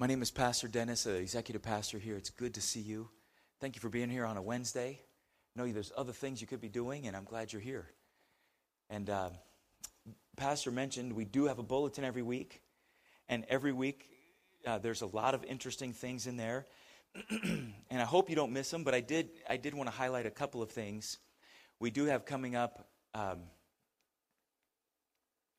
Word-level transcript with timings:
My 0.00 0.06
name 0.06 0.22
is 0.22 0.30
Pastor 0.30 0.68
Dennis, 0.68 1.08
uh, 1.08 1.10
executive 1.10 1.60
pastor 1.60 1.98
here. 1.98 2.14
It's 2.14 2.30
good 2.30 2.54
to 2.54 2.60
see 2.60 2.78
you. 2.78 3.08
Thank 3.60 3.74
you 3.74 3.80
for 3.80 3.88
being 3.88 4.08
here 4.08 4.24
on 4.24 4.36
a 4.36 4.42
Wednesday. 4.42 5.00
I 5.56 5.60
know 5.60 5.72
there's 5.72 5.90
other 5.96 6.12
things 6.12 6.40
you 6.40 6.46
could 6.46 6.60
be 6.60 6.68
doing, 6.68 7.08
and 7.08 7.16
I'm 7.16 7.24
glad 7.24 7.52
you're 7.52 7.60
here. 7.60 7.88
And 8.90 9.10
uh, 9.10 9.30
Pastor 10.36 10.70
mentioned 10.70 11.14
we 11.14 11.24
do 11.24 11.46
have 11.46 11.58
a 11.58 11.64
bulletin 11.64 12.04
every 12.04 12.22
week, 12.22 12.62
and 13.28 13.44
every 13.48 13.72
week 13.72 14.08
uh, 14.64 14.78
there's 14.78 15.02
a 15.02 15.06
lot 15.06 15.34
of 15.34 15.42
interesting 15.42 15.92
things 15.92 16.28
in 16.28 16.36
there. 16.36 16.64
and 17.32 17.72
I 17.90 18.04
hope 18.04 18.30
you 18.30 18.36
don't 18.36 18.52
miss 18.52 18.70
them, 18.70 18.84
but 18.84 18.94
I 18.94 19.00
did, 19.00 19.30
I 19.50 19.56
did 19.56 19.74
want 19.74 19.90
to 19.90 19.96
highlight 19.96 20.26
a 20.26 20.30
couple 20.30 20.62
of 20.62 20.70
things. 20.70 21.18
We 21.80 21.90
do 21.90 22.04
have 22.04 22.24
coming 22.24 22.54
up. 22.54 22.86
Um, 23.14 23.40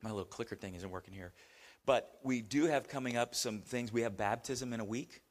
my 0.02 0.12
little 0.12 0.24
clicker 0.24 0.56
thing 0.56 0.76
isn't 0.76 0.90
working 0.90 1.14
here. 1.14 1.34
But 1.86 2.20
we 2.24 2.42
do 2.42 2.66
have 2.66 2.88
coming 2.88 3.18
up 3.18 3.34
some 3.36 3.62
things. 3.62 3.92
We 3.92 4.02
have 4.02 4.18
baptism 4.18 4.74
in 4.74 4.80
a 4.80 4.86
week, 4.86 5.22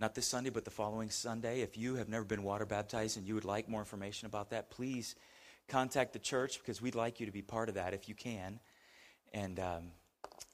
not 0.00 0.14
this 0.14 0.26
Sunday, 0.26 0.50
but 0.50 0.64
the 0.64 0.70
following 0.70 1.10
Sunday. 1.10 1.60
If 1.60 1.76
you 1.76 1.94
have 1.96 2.08
never 2.08 2.24
been 2.24 2.42
water 2.42 2.66
baptized 2.66 3.16
and 3.16 3.26
you 3.26 3.34
would 3.34 3.44
like 3.44 3.68
more 3.68 3.80
information 3.80 4.26
about 4.26 4.50
that, 4.50 4.70
please 4.70 5.14
contact 5.68 6.12
the 6.12 6.18
church 6.18 6.58
because 6.58 6.82
we'd 6.82 6.94
like 6.94 7.20
you 7.20 7.26
to 7.26 7.32
be 7.32 7.42
part 7.42 7.68
of 7.68 7.76
that 7.76 7.94
if 7.94 8.08
you 8.08 8.14
can. 8.14 8.60
And 9.32 9.58
um, 9.58 9.84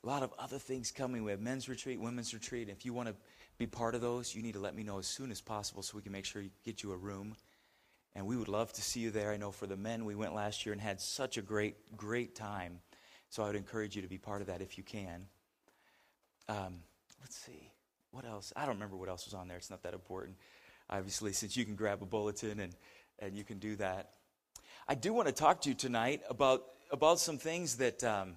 a 0.02 0.06
lot 0.06 0.22
of 0.22 0.32
other 0.38 0.58
things 0.58 0.90
coming. 0.90 1.24
We 1.24 1.30
have 1.30 1.40
men's 1.40 1.68
retreat, 1.68 2.00
women's 2.00 2.32
retreat. 2.32 2.68
If 2.68 2.84
you 2.84 2.92
want 2.92 3.08
to 3.08 3.14
be 3.58 3.66
part 3.66 3.94
of 3.94 4.00
those, 4.00 4.34
you 4.34 4.42
need 4.42 4.54
to 4.54 4.60
let 4.60 4.74
me 4.74 4.82
know 4.82 4.98
as 4.98 5.06
soon 5.06 5.30
as 5.30 5.40
possible 5.40 5.82
so 5.82 5.96
we 5.96 6.02
can 6.02 6.12
make 6.12 6.24
sure 6.24 6.40
you 6.40 6.50
get 6.64 6.82
you 6.82 6.92
a 6.92 6.96
room. 6.96 7.36
And 8.14 8.26
we 8.26 8.36
would 8.36 8.48
love 8.48 8.72
to 8.72 8.82
see 8.82 9.00
you 9.00 9.10
there. 9.10 9.30
I 9.30 9.36
know 9.36 9.50
for 9.50 9.66
the 9.66 9.76
men, 9.76 10.04
we 10.04 10.14
went 10.14 10.34
last 10.34 10.64
year 10.64 10.72
and 10.72 10.80
had 10.80 11.00
such 11.00 11.36
a 11.36 11.42
great, 11.42 11.96
great 11.96 12.34
time. 12.34 12.80
So 13.30 13.44
I 13.44 13.46
would 13.46 13.56
encourage 13.56 13.94
you 13.94 14.02
to 14.02 14.08
be 14.08 14.18
part 14.18 14.40
of 14.40 14.48
that 14.48 14.60
if 14.60 14.76
you 14.76 14.82
can. 14.82 15.26
Um, 16.48 16.80
let's 17.20 17.36
see. 17.36 17.70
What 18.10 18.24
else? 18.24 18.52
I 18.56 18.62
don't 18.62 18.74
remember 18.74 18.96
what 18.96 19.08
else 19.08 19.24
was 19.24 19.34
on 19.34 19.46
there. 19.46 19.56
It's 19.56 19.70
not 19.70 19.84
that 19.84 19.94
important. 19.94 20.36
Obviously, 20.90 21.32
since 21.40 21.56
you 21.56 21.64
can 21.64 21.76
grab 21.76 22.02
a 22.02 22.06
bulletin 22.06 22.58
and, 22.58 22.74
and 23.20 23.36
you 23.36 23.44
can 23.44 23.58
do 23.58 23.76
that. 23.76 24.10
I 24.88 24.96
do 24.96 25.12
want 25.12 25.28
to 25.28 25.32
talk 25.32 25.60
to 25.62 25.68
you 25.68 25.76
tonight 25.76 26.22
about, 26.28 26.64
about 26.90 27.20
some 27.20 27.38
things 27.38 27.76
that, 27.76 28.02
um, 28.02 28.36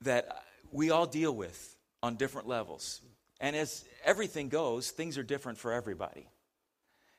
that 0.00 0.44
we 0.72 0.90
all 0.90 1.06
deal 1.06 1.34
with 1.34 1.76
on 2.02 2.16
different 2.16 2.48
levels. 2.48 3.02
And 3.40 3.54
as 3.54 3.84
everything 4.06 4.48
goes, 4.48 4.90
things 4.90 5.18
are 5.18 5.22
different 5.22 5.58
for 5.58 5.72
everybody. 5.72 6.30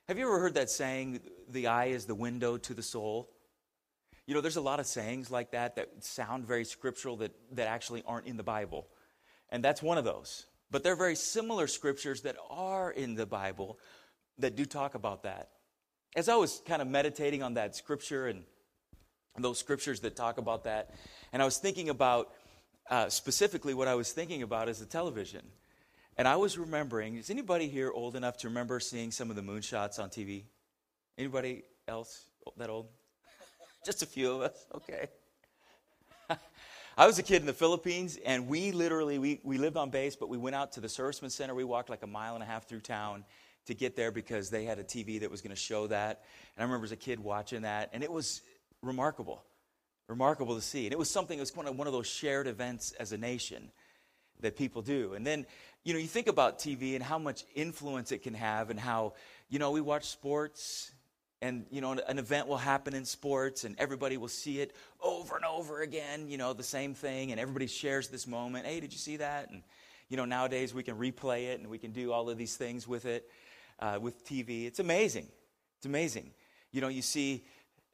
Have 0.07 0.17
you 0.17 0.25
ever 0.25 0.39
heard 0.39 0.55
that 0.55 0.71
saying, 0.71 1.19
the 1.49 1.67
eye 1.67 1.87
is 1.87 2.05
the 2.05 2.15
window 2.15 2.57
to 2.57 2.73
the 2.73 2.81
soul? 2.81 3.29
You 4.27 4.33
know, 4.33 4.41
there's 4.41 4.57
a 4.57 4.61
lot 4.61 4.79
of 4.81 4.85
sayings 4.85 5.31
like 5.31 5.51
that 5.51 5.77
that 5.77 6.03
sound 6.03 6.45
very 6.45 6.65
scriptural 6.65 7.15
that, 7.17 7.31
that 7.53 7.67
actually 7.67 8.03
aren't 8.05 8.27
in 8.27 8.35
the 8.35 8.43
Bible. 8.43 8.87
And 9.49 9.63
that's 9.63 9.81
one 9.81 9.97
of 9.97 10.03
those. 10.03 10.45
But 10.69 10.83
there 10.83 10.91
are 10.93 10.97
very 10.97 11.15
similar 11.15 11.65
scriptures 11.65 12.21
that 12.21 12.35
are 12.49 12.91
in 12.91 13.15
the 13.15 13.25
Bible 13.25 13.79
that 14.37 14.57
do 14.57 14.65
talk 14.65 14.95
about 14.95 15.23
that. 15.23 15.51
As 16.15 16.27
I 16.27 16.35
was 16.35 16.61
kind 16.65 16.81
of 16.81 16.89
meditating 16.89 17.41
on 17.41 17.53
that 17.53 17.75
scripture 17.75 18.27
and 18.27 18.43
those 19.37 19.59
scriptures 19.59 20.01
that 20.01 20.17
talk 20.17 20.37
about 20.37 20.65
that, 20.65 20.93
and 21.31 21.41
I 21.41 21.45
was 21.45 21.57
thinking 21.57 21.87
about 21.87 22.33
uh, 22.89 23.07
specifically 23.07 23.73
what 23.73 23.87
I 23.87 23.95
was 23.95 24.11
thinking 24.11 24.41
about 24.41 24.67
is 24.67 24.79
the 24.79 24.85
television. 24.85 25.41
And 26.17 26.27
I 26.27 26.35
was 26.35 26.57
remembering, 26.57 27.15
is 27.15 27.29
anybody 27.29 27.69
here 27.69 27.91
old 27.91 28.15
enough 28.15 28.37
to 28.39 28.47
remember 28.47 28.79
seeing 28.81 29.11
some 29.11 29.29
of 29.29 29.37
the 29.37 29.41
moonshots 29.41 29.99
on 29.99 30.09
TV? 30.09 30.43
Anybody 31.17 31.63
else 31.87 32.25
that 32.57 32.69
old? 32.69 32.87
Just 33.87 34.03
a 34.03 34.05
few 34.05 34.33
of 34.33 34.41
us, 34.41 34.65
okay. 34.75 35.07
I 36.97 37.07
was 37.07 37.19
a 37.19 37.23
kid 37.23 37.39
in 37.39 37.45
the 37.45 37.53
Philippines, 37.53 38.19
and 38.25 38.49
we 38.49 38.73
literally, 38.73 39.17
we, 39.17 39.39
we 39.45 39.57
lived 39.57 39.77
on 39.77 39.91
base, 39.91 40.13
but 40.13 40.27
we 40.27 40.37
went 40.37 40.57
out 40.57 40.73
to 40.73 40.81
the 40.81 40.89
Servicemen 40.89 41.31
Center. 41.31 41.55
We 41.55 41.63
walked 41.63 41.89
like 41.89 42.03
a 42.03 42.07
mile 42.07 42.33
and 42.33 42.43
a 42.43 42.45
half 42.45 42.67
through 42.67 42.81
town 42.81 43.23
to 43.65 43.73
get 43.73 43.95
there 43.95 44.11
because 44.11 44.49
they 44.49 44.65
had 44.65 44.77
a 44.77 44.83
TV 44.83 45.21
that 45.21 45.31
was 45.31 45.39
going 45.39 45.55
to 45.55 45.61
show 45.61 45.87
that. 45.87 46.25
And 46.57 46.61
I 46.61 46.65
remember 46.65 46.83
as 46.83 46.91
a 46.91 46.97
kid 46.97 47.21
watching 47.21 47.61
that, 47.61 47.91
and 47.93 48.03
it 48.03 48.11
was 48.11 48.41
remarkable, 48.81 49.41
remarkable 50.09 50.55
to 50.55 50.61
see. 50.61 50.85
And 50.85 50.91
it 50.91 50.99
was 50.99 51.09
something, 51.09 51.37
it 51.37 51.41
was 51.41 51.55
one 51.55 51.65
of, 51.65 51.77
one 51.77 51.87
of 51.87 51.93
those 51.93 52.07
shared 52.07 52.47
events 52.47 52.91
as 52.99 53.13
a 53.13 53.17
nation 53.17 53.71
that 54.41 54.57
people 54.57 54.81
do. 54.81 55.13
And 55.13 55.25
then, 55.25 55.45
you 55.85 55.93
know, 55.93 55.99
you 55.99 56.07
think 56.07 56.27
about 56.27 56.59
TV 56.59 56.95
and 56.95 57.03
how 57.03 57.19
much 57.19 57.45
influence 57.55 58.11
it 58.11 58.21
can 58.21 58.33
have, 58.33 58.69
and 58.69 58.77
how, 58.77 59.13
you 59.47 59.59
know, 59.59 59.71
we 59.71 59.79
watch 59.79 60.07
sports 60.07 60.91
and 61.41 61.65
you 61.69 61.81
know 61.81 61.91
an 62.07 62.19
event 62.19 62.47
will 62.47 62.57
happen 62.57 62.93
in 62.95 63.05
sports 63.05 63.63
and 63.63 63.75
everybody 63.77 64.17
will 64.17 64.27
see 64.27 64.59
it 64.59 64.75
over 65.01 65.35
and 65.35 65.45
over 65.45 65.81
again 65.81 66.29
you 66.29 66.37
know 66.37 66.53
the 66.53 66.63
same 66.63 66.93
thing 66.93 67.31
and 67.31 67.39
everybody 67.39 67.67
shares 67.67 68.07
this 68.07 68.27
moment 68.27 68.65
hey 68.65 68.79
did 68.79 68.91
you 68.91 68.99
see 68.99 69.17
that? 69.17 69.49
And 69.51 69.63
you 70.09 70.17
know 70.17 70.25
nowadays 70.25 70.73
we 70.73 70.83
can 70.83 70.95
replay 70.95 71.47
it 71.47 71.59
and 71.59 71.69
we 71.69 71.77
can 71.77 71.91
do 71.91 72.11
all 72.11 72.29
of 72.29 72.37
these 72.37 72.55
things 72.55 72.87
with 72.87 73.05
it 73.05 73.29
uh, 73.79 73.99
with 74.01 74.25
tv 74.25 74.65
it's 74.65 74.79
amazing. 74.79 75.27
It's 75.77 75.85
amazing. 75.85 76.31
You 76.71 76.81
know 76.81 76.87
you 76.87 77.01
see 77.01 77.45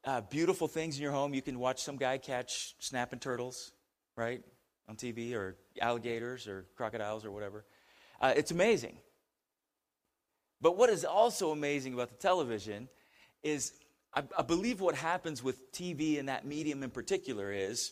uh, 0.06 0.22
beautiful 0.22 0.68
things 0.68 0.98
in 0.98 1.04
your 1.04 1.12
home. 1.12 1.34
You 1.34 1.42
can 1.42 1.60
watch 1.60 1.82
some 1.82 1.98
guy 1.98 2.18
catch 2.18 2.76
snapping 2.80 3.20
turtles 3.20 3.72
right 4.16 4.42
on 4.88 4.96
tv 4.96 5.34
or 5.34 5.58
alligators 5.82 6.48
or 6.48 6.66
crocodiles 6.76 7.26
or 7.26 7.32
whatever. 7.32 7.66
Uh, 8.22 8.34
it's 8.36 8.52
amazing. 8.52 8.98
But 10.62 10.78
what 10.78 10.90
is 10.90 11.04
also 11.04 11.52
amazing 11.52 11.94
about 11.94 12.08
the 12.08 12.16
television 12.16 12.88
is 13.44 13.74
I, 14.14 14.24
I 14.38 14.42
believe 14.42 14.82
what 14.82 14.96
happens 14.96 15.44
with 15.44 15.72
TV 15.72 16.20
and 16.20 16.30
that 16.30 16.46
medium 16.46 16.84
in 16.84 16.90
particular 16.90 17.52
is 17.52 17.92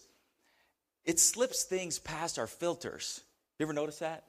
it 1.03 1.19
slips 1.19 1.63
things 1.63 1.99
past 1.99 2.37
our 2.37 2.47
filters. 2.47 3.21
You 3.57 3.65
ever 3.65 3.73
notice 3.73 3.99
that? 3.99 4.25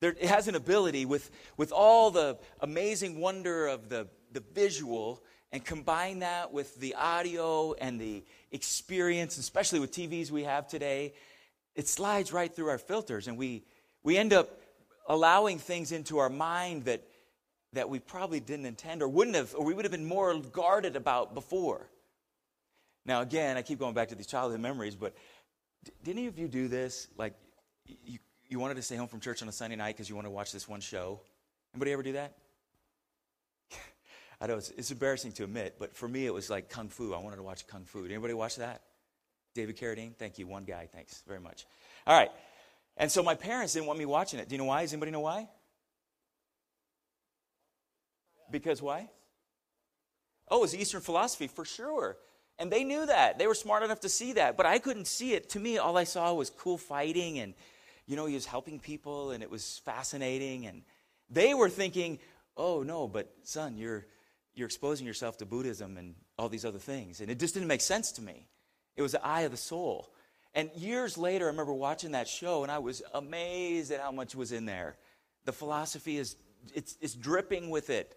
There, 0.00 0.10
it 0.10 0.28
has 0.28 0.48
an 0.48 0.54
ability 0.54 1.06
with, 1.06 1.30
with 1.56 1.72
all 1.72 2.10
the 2.10 2.38
amazing 2.60 3.20
wonder 3.20 3.66
of 3.66 3.88
the, 3.88 4.08
the 4.32 4.42
visual 4.54 5.22
and 5.50 5.64
combine 5.64 6.20
that 6.20 6.52
with 6.52 6.78
the 6.78 6.94
audio 6.94 7.74
and 7.74 8.00
the 8.00 8.22
experience, 8.52 9.38
especially 9.38 9.80
with 9.80 9.92
TVs 9.92 10.30
we 10.30 10.44
have 10.44 10.68
today, 10.68 11.14
it 11.74 11.88
slides 11.88 12.32
right 12.32 12.54
through 12.54 12.68
our 12.68 12.78
filters 12.78 13.28
and 13.28 13.36
we, 13.36 13.64
we 14.02 14.16
end 14.16 14.32
up 14.32 14.60
allowing 15.08 15.58
things 15.58 15.90
into 15.90 16.18
our 16.18 16.28
mind 16.28 16.84
that 16.84 17.02
that 17.72 17.88
we 17.88 17.98
probably 17.98 18.40
didn't 18.40 18.66
intend 18.66 19.02
or 19.02 19.08
wouldn't 19.08 19.36
have, 19.36 19.54
or 19.54 19.64
we 19.64 19.74
would 19.74 19.84
have 19.84 19.92
been 19.92 20.06
more 20.06 20.34
guarded 20.38 20.96
about 20.96 21.34
before. 21.34 21.88
Now, 23.04 23.20
again, 23.20 23.56
I 23.56 23.62
keep 23.62 23.78
going 23.78 23.94
back 23.94 24.08
to 24.08 24.14
these 24.14 24.26
childhood 24.26 24.60
memories, 24.60 24.94
but 24.94 25.14
did 26.04 26.16
any 26.16 26.26
of 26.26 26.38
you 26.38 26.48
do 26.48 26.68
this? 26.68 27.08
Like, 27.16 27.34
you, 27.86 28.18
you 28.48 28.58
wanted 28.58 28.74
to 28.74 28.82
stay 28.82 28.96
home 28.96 29.08
from 29.08 29.20
church 29.20 29.42
on 29.42 29.48
a 29.48 29.52
Sunday 29.52 29.76
night 29.76 29.96
because 29.96 30.08
you 30.08 30.14
want 30.14 30.26
to 30.26 30.30
watch 30.30 30.52
this 30.52 30.68
one 30.68 30.80
show? 30.80 31.20
Anybody 31.74 31.92
ever 31.92 32.02
do 32.02 32.12
that? 32.12 32.34
I 34.40 34.46
know 34.46 34.56
it's, 34.56 34.70
it's, 34.70 34.90
embarrassing 34.90 35.32
to 35.32 35.44
admit, 35.44 35.76
but 35.78 35.94
for 35.94 36.08
me, 36.08 36.26
it 36.26 36.34
was 36.34 36.50
like 36.50 36.68
Kung 36.68 36.88
Fu. 36.88 37.14
I 37.14 37.18
wanted 37.18 37.36
to 37.36 37.42
watch 37.42 37.66
Kung 37.66 37.84
Fu. 37.84 38.02
Did 38.02 38.12
anybody 38.12 38.34
watch 38.34 38.56
that? 38.56 38.82
David 39.54 39.76
Carradine? 39.76 40.14
Thank 40.14 40.38
you. 40.38 40.46
One 40.46 40.64
guy. 40.64 40.88
Thanks 40.92 41.22
very 41.26 41.40
much. 41.40 41.66
All 42.06 42.16
right. 42.16 42.30
And 42.96 43.10
so 43.10 43.22
my 43.22 43.34
parents 43.34 43.74
didn't 43.74 43.86
want 43.86 43.98
me 43.98 44.06
watching 44.06 44.40
it. 44.40 44.48
Do 44.48 44.54
you 44.54 44.58
know 44.58 44.64
why? 44.64 44.82
Does 44.82 44.92
anybody 44.92 45.12
know 45.12 45.20
why? 45.20 45.48
Because 48.50 48.80
why? 48.82 49.08
Oh, 50.50 50.64
it's 50.64 50.74
Eastern 50.74 51.00
philosophy 51.00 51.46
for 51.46 51.64
sure. 51.64 52.16
And 52.58 52.72
they 52.72 52.82
knew 52.84 53.06
that. 53.06 53.38
They 53.38 53.46
were 53.46 53.54
smart 53.54 53.82
enough 53.82 54.00
to 54.00 54.08
see 54.08 54.32
that. 54.34 54.56
But 54.56 54.66
I 54.66 54.78
couldn't 54.78 55.06
see 55.06 55.34
it. 55.34 55.50
To 55.50 55.60
me, 55.60 55.78
all 55.78 55.96
I 55.96 56.04
saw 56.04 56.32
was 56.34 56.50
cool 56.50 56.78
fighting 56.78 57.38
and, 57.38 57.54
you 58.06 58.16
know, 58.16 58.26
he 58.26 58.34
was 58.34 58.46
helping 58.46 58.80
people 58.80 59.30
and 59.30 59.42
it 59.42 59.50
was 59.50 59.80
fascinating. 59.84 60.66
And 60.66 60.82
they 61.30 61.54
were 61.54 61.68
thinking, 61.68 62.18
oh, 62.56 62.82
no, 62.82 63.06
but 63.06 63.32
son, 63.44 63.76
you're, 63.76 64.06
you're 64.54 64.66
exposing 64.66 65.06
yourself 65.06 65.38
to 65.38 65.46
Buddhism 65.46 65.96
and 65.96 66.14
all 66.36 66.48
these 66.48 66.64
other 66.64 66.78
things. 66.78 67.20
And 67.20 67.30
it 67.30 67.38
just 67.38 67.54
didn't 67.54 67.68
make 67.68 67.80
sense 67.80 68.12
to 68.12 68.22
me. 68.22 68.48
It 68.96 69.02
was 69.02 69.12
the 69.12 69.24
eye 69.24 69.42
of 69.42 69.52
the 69.52 69.56
soul. 69.56 70.12
And 70.54 70.70
years 70.74 71.16
later, 71.16 71.44
I 71.44 71.48
remember 71.48 71.74
watching 71.74 72.12
that 72.12 72.26
show 72.26 72.64
and 72.64 72.72
I 72.72 72.78
was 72.78 73.02
amazed 73.14 73.92
at 73.92 74.00
how 74.00 74.10
much 74.10 74.34
was 74.34 74.50
in 74.50 74.64
there. 74.64 74.96
The 75.44 75.52
philosophy 75.52 76.16
is 76.16 76.34
it's, 76.74 76.96
it's 77.00 77.14
dripping 77.14 77.70
with 77.70 77.90
it. 77.90 78.16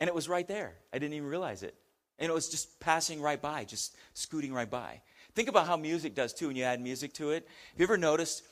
And 0.00 0.08
it 0.08 0.14
was 0.14 0.28
right 0.28 0.46
there. 0.46 0.74
I 0.92 0.98
didn't 0.98 1.14
even 1.14 1.28
realize 1.28 1.62
it. 1.62 1.74
And 2.18 2.30
it 2.30 2.34
was 2.34 2.48
just 2.48 2.80
passing 2.80 3.20
right 3.20 3.40
by, 3.40 3.64
just 3.64 3.96
scooting 4.12 4.52
right 4.52 4.70
by. 4.70 5.00
Think 5.34 5.48
about 5.48 5.66
how 5.66 5.76
music 5.76 6.14
does 6.14 6.32
too 6.32 6.46
when 6.48 6.56
you 6.56 6.64
add 6.64 6.80
music 6.80 7.12
to 7.14 7.30
it. 7.30 7.46
Have 7.72 7.80
you 7.80 7.84
ever 7.84 7.96
noticed? 7.96 8.44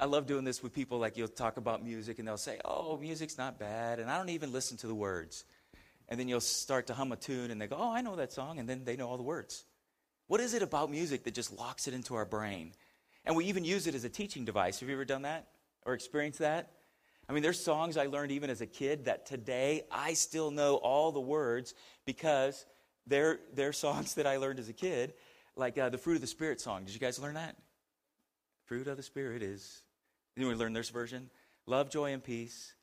I 0.00 0.04
love 0.04 0.26
doing 0.26 0.44
this 0.44 0.62
with 0.62 0.72
people, 0.72 0.98
like 0.98 1.16
you'll 1.16 1.26
talk 1.26 1.56
about 1.56 1.84
music 1.84 2.20
and 2.20 2.28
they'll 2.28 2.36
say, 2.36 2.60
Oh, 2.64 2.96
music's 2.98 3.36
not 3.36 3.58
bad. 3.58 3.98
And 3.98 4.08
I 4.08 4.16
don't 4.16 4.28
even 4.28 4.52
listen 4.52 4.76
to 4.78 4.86
the 4.86 4.94
words. 4.94 5.44
And 6.08 6.20
then 6.20 6.28
you'll 6.28 6.40
start 6.40 6.86
to 6.88 6.94
hum 6.94 7.10
a 7.10 7.16
tune 7.16 7.50
and 7.50 7.60
they 7.60 7.66
go, 7.66 7.76
Oh, 7.78 7.90
I 7.90 8.00
know 8.00 8.14
that 8.16 8.32
song. 8.32 8.60
And 8.60 8.68
then 8.68 8.84
they 8.84 8.96
know 8.96 9.08
all 9.08 9.16
the 9.16 9.22
words. 9.24 9.64
What 10.28 10.40
is 10.40 10.54
it 10.54 10.62
about 10.62 10.90
music 10.90 11.24
that 11.24 11.34
just 11.34 11.52
locks 11.52 11.88
it 11.88 11.94
into 11.94 12.14
our 12.14 12.24
brain? 12.24 12.72
And 13.24 13.34
we 13.34 13.46
even 13.46 13.64
use 13.64 13.86
it 13.86 13.94
as 13.94 14.04
a 14.04 14.08
teaching 14.08 14.44
device. 14.44 14.80
Have 14.80 14.88
you 14.88 14.94
ever 14.94 15.04
done 15.04 15.22
that 15.22 15.48
or 15.84 15.94
experienced 15.94 16.38
that? 16.38 16.70
I 17.28 17.32
mean, 17.32 17.42
there's 17.42 17.60
songs 17.60 17.96
I 17.96 18.06
learned 18.06 18.32
even 18.32 18.50
as 18.50 18.60
a 18.60 18.66
kid 18.66 19.06
that 19.06 19.26
today 19.26 19.82
I 19.90 20.14
still 20.14 20.50
know 20.50 20.76
all 20.76 21.12
the 21.12 21.20
words 21.20 21.74
because 22.04 22.66
they're, 23.06 23.40
they're 23.54 23.72
songs 23.72 24.14
that 24.14 24.26
I 24.26 24.36
learned 24.36 24.58
as 24.58 24.68
a 24.68 24.72
kid, 24.74 25.14
like 25.56 25.78
uh, 25.78 25.88
the 25.88 25.98
Fruit 25.98 26.16
of 26.16 26.20
the 26.20 26.26
Spirit 26.26 26.60
song. 26.60 26.84
Did 26.84 26.94
you 26.94 27.00
guys 27.00 27.18
learn 27.18 27.34
that? 27.34 27.56
Fruit 28.64 28.86
of 28.86 28.96
the 28.96 29.02
Spirit 29.02 29.42
is 29.42 29.82
to 30.36 30.46
learn 30.54 30.72
this 30.72 30.90
version? 30.90 31.30
Love, 31.66 31.90
joy, 31.90 32.12
and 32.12 32.22
peace. 32.22 32.74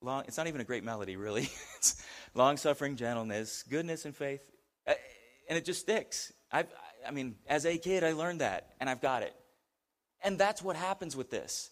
Long, 0.00 0.24
it's 0.26 0.36
not 0.36 0.48
even 0.48 0.60
a 0.60 0.64
great 0.64 0.84
melody, 0.84 1.16
really. 1.16 1.42
it's 1.76 2.02
long 2.34 2.56
suffering, 2.56 2.96
gentleness, 2.96 3.62
goodness, 3.68 4.04
and 4.04 4.14
faith. 4.14 4.42
Uh, 4.86 4.94
and 5.48 5.56
it 5.56 5.64
just 5.64 5.80
sticks. 5.80 6.32
i 6.50 6.64
I 7.06 7.10
mean, 7.10 7.34
as 7.48 7.66
a 7.66 7.78
kid, 7.78 8.04
I 8.04 8.12
learned 8.12 8.42
that, 8.42 8.74
and 8.80 8.88
I've 8.88 9.00
got 9.00 9.22
it. 9.22 9.34
And 10.22 10.38
that's 10.38 10.62
what 10.62 10.76
happens 10.76 11.16
with 11.16 11.30
this. 11.30 11.71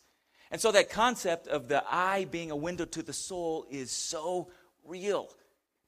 And 0.50 0.60
so 0.60 0.72
that 0.72 0.90
concept 0.90 1.46
of 1.46 1.68
the 1.68 1.84
eye 1.88 2.26
being 2.30 2.50
a 2.50 2.56
window 2.56 2.84
to 2.84 3.02
the 3.02 3.12
soul 3.12 3.66
is 3.70 3.90
so 3.92 4.50
real. 4.84 5.28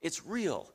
It's 0.01 0.25
real. 0.25 0.71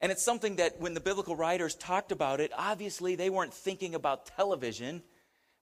And 0.00 0.12
it's 0.12 0.22
something 0.22 0.56
that 0.56 0.80
when 0.80 0.94
the 0.94 1.00
biblical 1.00 1.34
writers 1.34 1.74
talked 1.74 2.12
about 2.12 2.40
it, 2.40 2.52
obviously 2.56 3.16
they 3.16 3.30
weren't 3.30 3.54
thinking 3.54 3.94
about 3.94 4.26
television, 4.26 5.02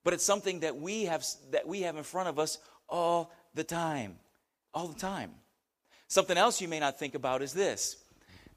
but 0.05 0.13
it's 0.13 0.25
something 0.25 0.61
that 0.61 0.77
we 0.77 1.05
have 1.05 1.25
that 1.53 1.67
we 1.67 1.83
have 1.83 1.97
in 1.97 2.03
front 2.03 2.29
of 2.29 2.39
us 2.39 2.59
all 2.89 3.33
the 3.55 3.65
time. 3.65 4.17
All 4.75 4.89
the 4.89 4.99
time. 4.99 5.31
Something 6.09 6.37
else 6.37 6.61
you 6.61 6.69
may 6.69 6.81
not 6.81 6.99
think 6.99 7.15
about 7.15 7.43
is 7.43 7.53
this 7.53 7.97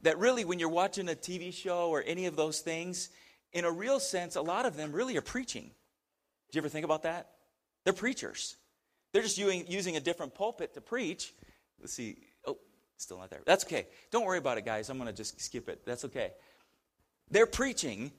that 0.02 0.18
really 0.18 0.46
when 0.46 0.60
you're 0.60 0.70
watching 0.70 1.10
a 1.10 1.14
TV 1.14 1.54
show 1.54 1.90
or 1.90 2.04
any 2.06 2.26
of 2.26 2.36
those 2.36 2.60
things, 2.60 3.10
in 3.52 3.66
a 3.66 3.72
real 3.72 4.00
sense, 4.00 4.36
a 4.36 4.42
lot 4.42 4.66
of 4.66 4.78
them 4.78 4.92
really 4.92 5.18
are 5.18 5.22
preaching. 5.22 5.64
Do 5.64 6.58
you 6.58 6.62
ever 6.62 6.70
think 6.70 6.86
about 6.86 7.04
that? 7.04 7.30
They're 7.84 7.94
preachers. 7.94 8.56
They're 9.12 9.24
just 9.24 9.38
using, 9.38 9.96
a 9.96 10.00
different 10.00 10.36
pulpit 10.36 10.74
to 10.76 10.82
preach. 10.82 11.34
Let's 11.80 11.94
see. 11.94 12.18
Oh, 12.46 12.58
still 12.98 13.18
not 13.18 13.30
there. 13.30 13.42
That's 13.46 13.66
okay. 13.66 13.88
Don't 14.12 14.26
worry 14.26 14.38
about 14.38 14.58
it, 14.58 14.66
guys. 14.66 14.90
I'm 14.90 14.98
going 14.98 15.08
to 15.08 15.14
just 15.14 15.42
skip 15.42 15.68
it. 15.70 15.82
That's 15.86 16.06
okay. 16.06 16.32
They're 17.32 17.48
preaching, 17.48 18.12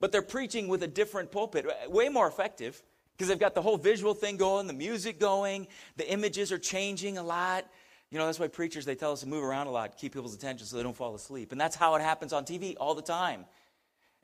but 0.00 0.12
they're 0.12 0.22
preaching 0.22 0.68
with 0.68 0.82
a 0.82 0.86
different 0.86 1.30
pulpit. 1.30 1.66
Way 1.88 2.08
more 2.08 2.28
effective 2.28 2.82
because 3.16 3.28
they've 3.28 3.38
got 3.38 3.54
the 3.54 3.62
whole 3.62 3.76
visual 3.76 4.14
thing 4.14 4.36
going, 4.36 4.66
the 4.66 4.72
music 4.72 5.18
going, 5.18 5.66
the 5.96 6.08
images 6.10 6.52
are 6.52 6.58
changing 6.58 7.18
a 7.18 7.22
lot. 7.22 7.66
You 8.10 8.18
know, 8.18 8.24
that's 8.24 8.38
why 8.38 8.48
preachers, 8.48 8.84
they 8.84 8.94
tell 8.94 9.12
us 9.12 9.20
to 9.20 9.26
move 9.26 9.44
around 9.44 9.66
a 9.66 9.70
lot, 9.70 9.98
keep 9.98 10.14
people's 10.14 10.34
attention 10.34 10.66
so 10.66 10.76
they 10.76 10.82
don't 10.82 10.96
fall 10.96 11.14
asleep. 11.14 11.52
And 11.52 11.60
that's 11.60 11.76
how 11.76 11.94
it 11.96 12.00
happens 12.00 12.32
on 12.32 12.44
TV 12.44 12.74
all 12.78 12.94
the 12.94 13.02
time. 13.02 13.44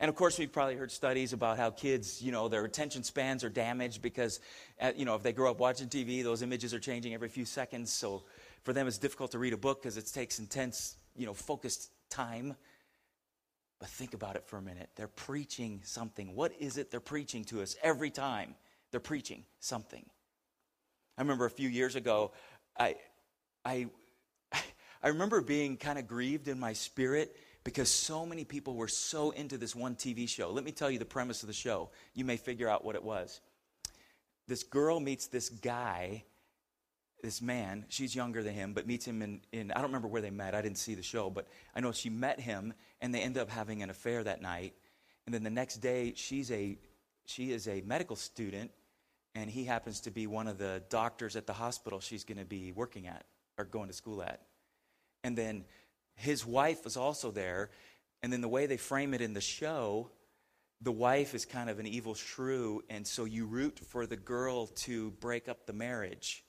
And 0.01 0.09
of 0.09 0.17
course, 0.17 0.39
we've 0.39 0.53
probably 0.53 0.75
heard 0.75 0.91
studies 0.91 1.33
about 1.33 1.57
how 1.57 1.71
kids, 1.71 2.21
you 2.21 2.33
know, 2.33 2.49
their 2.49 2.65
attention 2.65 3.05
spans 3.05 3.45
are 3.45 3.49
damaged 3.49 4.03
because, 4.03 4.41
uh, 4.81 4.93
you 4.97 5.05
know, 5.05 5.15
if 5.15 5.23
they 5.23 5.33
grow 5.33 5.51
up 5.51 5.61
watching 5.61 5.89
TV, 5.89 6.23
those 6.23 6.43
images 6.43 6.75
are 6.75 6.81
changing 6.81 7.15
every 7.15 7.29
few 7.29 7.45
seconds. 7.45 7.93
So 7.93 8.25
for 8.65 8.73
them, 8.73 8.89
it's 8.89 8.99
difficult 8.99 9.31
to 9.33 9.39
read 9.39 9.53
a 9.53 9.57
book 9.57 9.83
because 9.83 9.97
it 9.97 10.07
takes 10.13 10.39
intense, 10.39 10.97
you 11.17 11.27
know, 11.27 11.35
focused 11.35 11.93
time. 12.11 12.57
But 13.79 13.89
think 13.89 14.15
about 14.15 14.37
it 14.37 14.45
for 14.47 14.57
a 14.57 14.63
minute. 14.63 14.91
They're 14.97 15.07
preaching 15.09 15.81
something. 15.85 16.35
What 16.35 16.53
is 16.59 16.77
it 16.77 16.91
they're 16.91 17.01
preaching 17.01 17.45
to 17.45 17.63
us 17.63 17.77
every 17.83 18.11
time? 18.11 18.57
They're 18.91 19.01
preaching 19.01 19.45
something. 19.61 20.05
I 21.17 21.21
remember 21.21 21.45
a 21.45 21.51
few 21.51 21.69
years 21.69 21.95
ago, 21.95 22.33
I, 22.77 22.97
I, 23.65 23.87
I 25.03 25.09
remember 25.09 25.41
being 25.41 25.77
kind 25.77 25.99
of 25.99 26.09
grieved 26.09 26.49
in 26.49 26.59
my 26.59 26.73
spirit 26.73 27.37
because 27.65 27.91
so 27.91 28.27
many 28.27 28.45
people 28.45 28.75
were 28.75 28.89
so 28.89 29.31
into 29.31 29.57
this 29.57 29.75
one 29.75 29.97
TV 29.97 30.29
show. 30.29 30.51
Let 30.51 30.65
me 30.65 30.73
tell 30.73 30.91
you 30.91 30.99
the 30.99 31.07
premise 31.07 31.43
of 31.43 31.47
the 31.47 31.55
show. 31.55 31.91
You 32.13 32.25
may 32.25 32.37
figure 32.37 32.69
out 32.69 32.85
what 32.85 32.95
it 32.95 33.03
was. 33.03 33.41
This 34.47 34.63
girl 34.63 35.01
meets 35.01 35.29
this 35.29 35.49
guy, 35.49 36.25
this 37.23 37.41
man. 37.41 37.87
She's 37.89 38.15
younger 38.15 38.43
than 38.43 38.53
him, 38.53 38.75
but 38.75 38.87
meets 38.87 39.07
him 39.07 39.23
in, 39.23 39.41
in 39.53 39.71
I 39.73 39.77
don't 39.77 39.87
remember 39.87 40.09
where 40.09 40.21
they 40.21 40.31
met. 40.31 40.55
I 40.55 40.61
didn't 40.61 40.77
see 40.77 40.95
the 40.95 41.03
show, 41.03 41.31
but 41.31 41.49
I 41.75 41.81
know 41.81 41.93
she 41.93 42.11
met 42.11 42.39
him 42.39 42.75
and 43.01 43.15
they 43.15 43.21
end 43.21 43.39
up 43.39 43.49
having 43.49 43.83
an 43.83 43.89
affair 43.89 44.23
that 44.23 44.43
night. 44.43 44.75
And 45.25 45.35
then 45.35 45.43
the 45.43 45.51
next 45.51 45.77
day, 45.77 46.13
she's 46.15 46.51
a, 46.51 46.77
she 47.25 47.51
is 47.51 47.67
a 47.67 47.81
medical 47.87 48.17
student 48.17 48.71
and 49.35 49.49
he 49.49 49.65
happens 49.65 50.01
to 50.01 50.11
be 50.11 50.27
one 50.27 50.47
of 50.47 50.59
the 50.59 50.83
doctors 50.91 51.35
at 51.35 51.47
the 51.47 51.55
hospital 51.55 51.99
she's 51.99 52.25
going 52.25 52.39
to 52.39 52.45
be 52.45 52.73
working 52.73 53.07
at 53.07 53.25
or 53.57 53.65
going 53.65 53.89
to 53.89 53.95
school 53.95 54.23
at. 54.23 54.43
And 55.25 55.37
then 55.37 55.65
his 56.15 56.47
wife 56.47 56.85
was 56.85 56.97
also 56.97 57.31
there. 57.31 57.71
And 58.23 58.33
then 58.33 58.41
the 58.41 58.49
way 58.49 58.67
they 58.67 58.77
frame 58.77 59.15
it 59.15 59.21
in 59.21 59.35
the 59.35 59.41
show, 59.41 60.11
the 60.81 60.93
wife 60.93 61.35
is 61.35 61.45
kind 61.45 61.69
of 61.69 61.79
an 61.79 61.87
evil 61.87 62.15
shrew. 62.15 62.83
And 62.89 63.07
so 63.07 63.25
you 63.25 63.47
root 63.47 63.79
for 63.79 64.07
the 64.07 64.17
girl 64.17 64.67
to 64.67 65.11
break 65.13 65.49
up 65.49 65.67
the 65.67 65.73
marriage. 65.73 66.45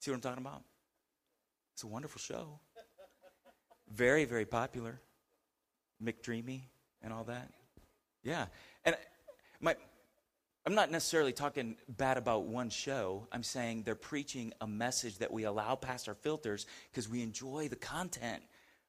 See 0.00 0.10
what 0.10 0.16
I'm 0.16 0.20
talking 0.22 0.44
about? 0.44 0.62
It's 1.74 1.82
a 1.82 1.86
wonderful 1.86 2.20
show. 2.20 2.60
Very, 3.92 4.24
very 4.24 4.46
popular. 4.46 5.00
McDreamy 6.02 6.62
and 7.02 7.12
all 7.12 7.24
that. 7.24 7.50
Yeah. 8.22 8.46
And 8.84 8.96
my, 9.60 9.76
I'm 10.66 10.74
not 10.74 10.90
necessarily 10.90 11.32
talking 11.32 11.76
bad 11.88 12.16
about 12.16 12.46
one 12.46 12.70
show. 12.70 13.28
I'm 13.30 13.44
saying 13.44 13.84
they're 13.84 13.94
preaching 13.94 14.52
a 14.60 14.66
message 14.66 15.18
that 15.18 15.32
we 15.32 15.44
allow 15.44 15.76
past 15.76 16.08
our 16.08 16.14
filters 16.16 16.66
because 16.90 17.08
we 17.08 17.22
enjoy 17.22 17.68
the 17.68 17.76
content 17.76 18.42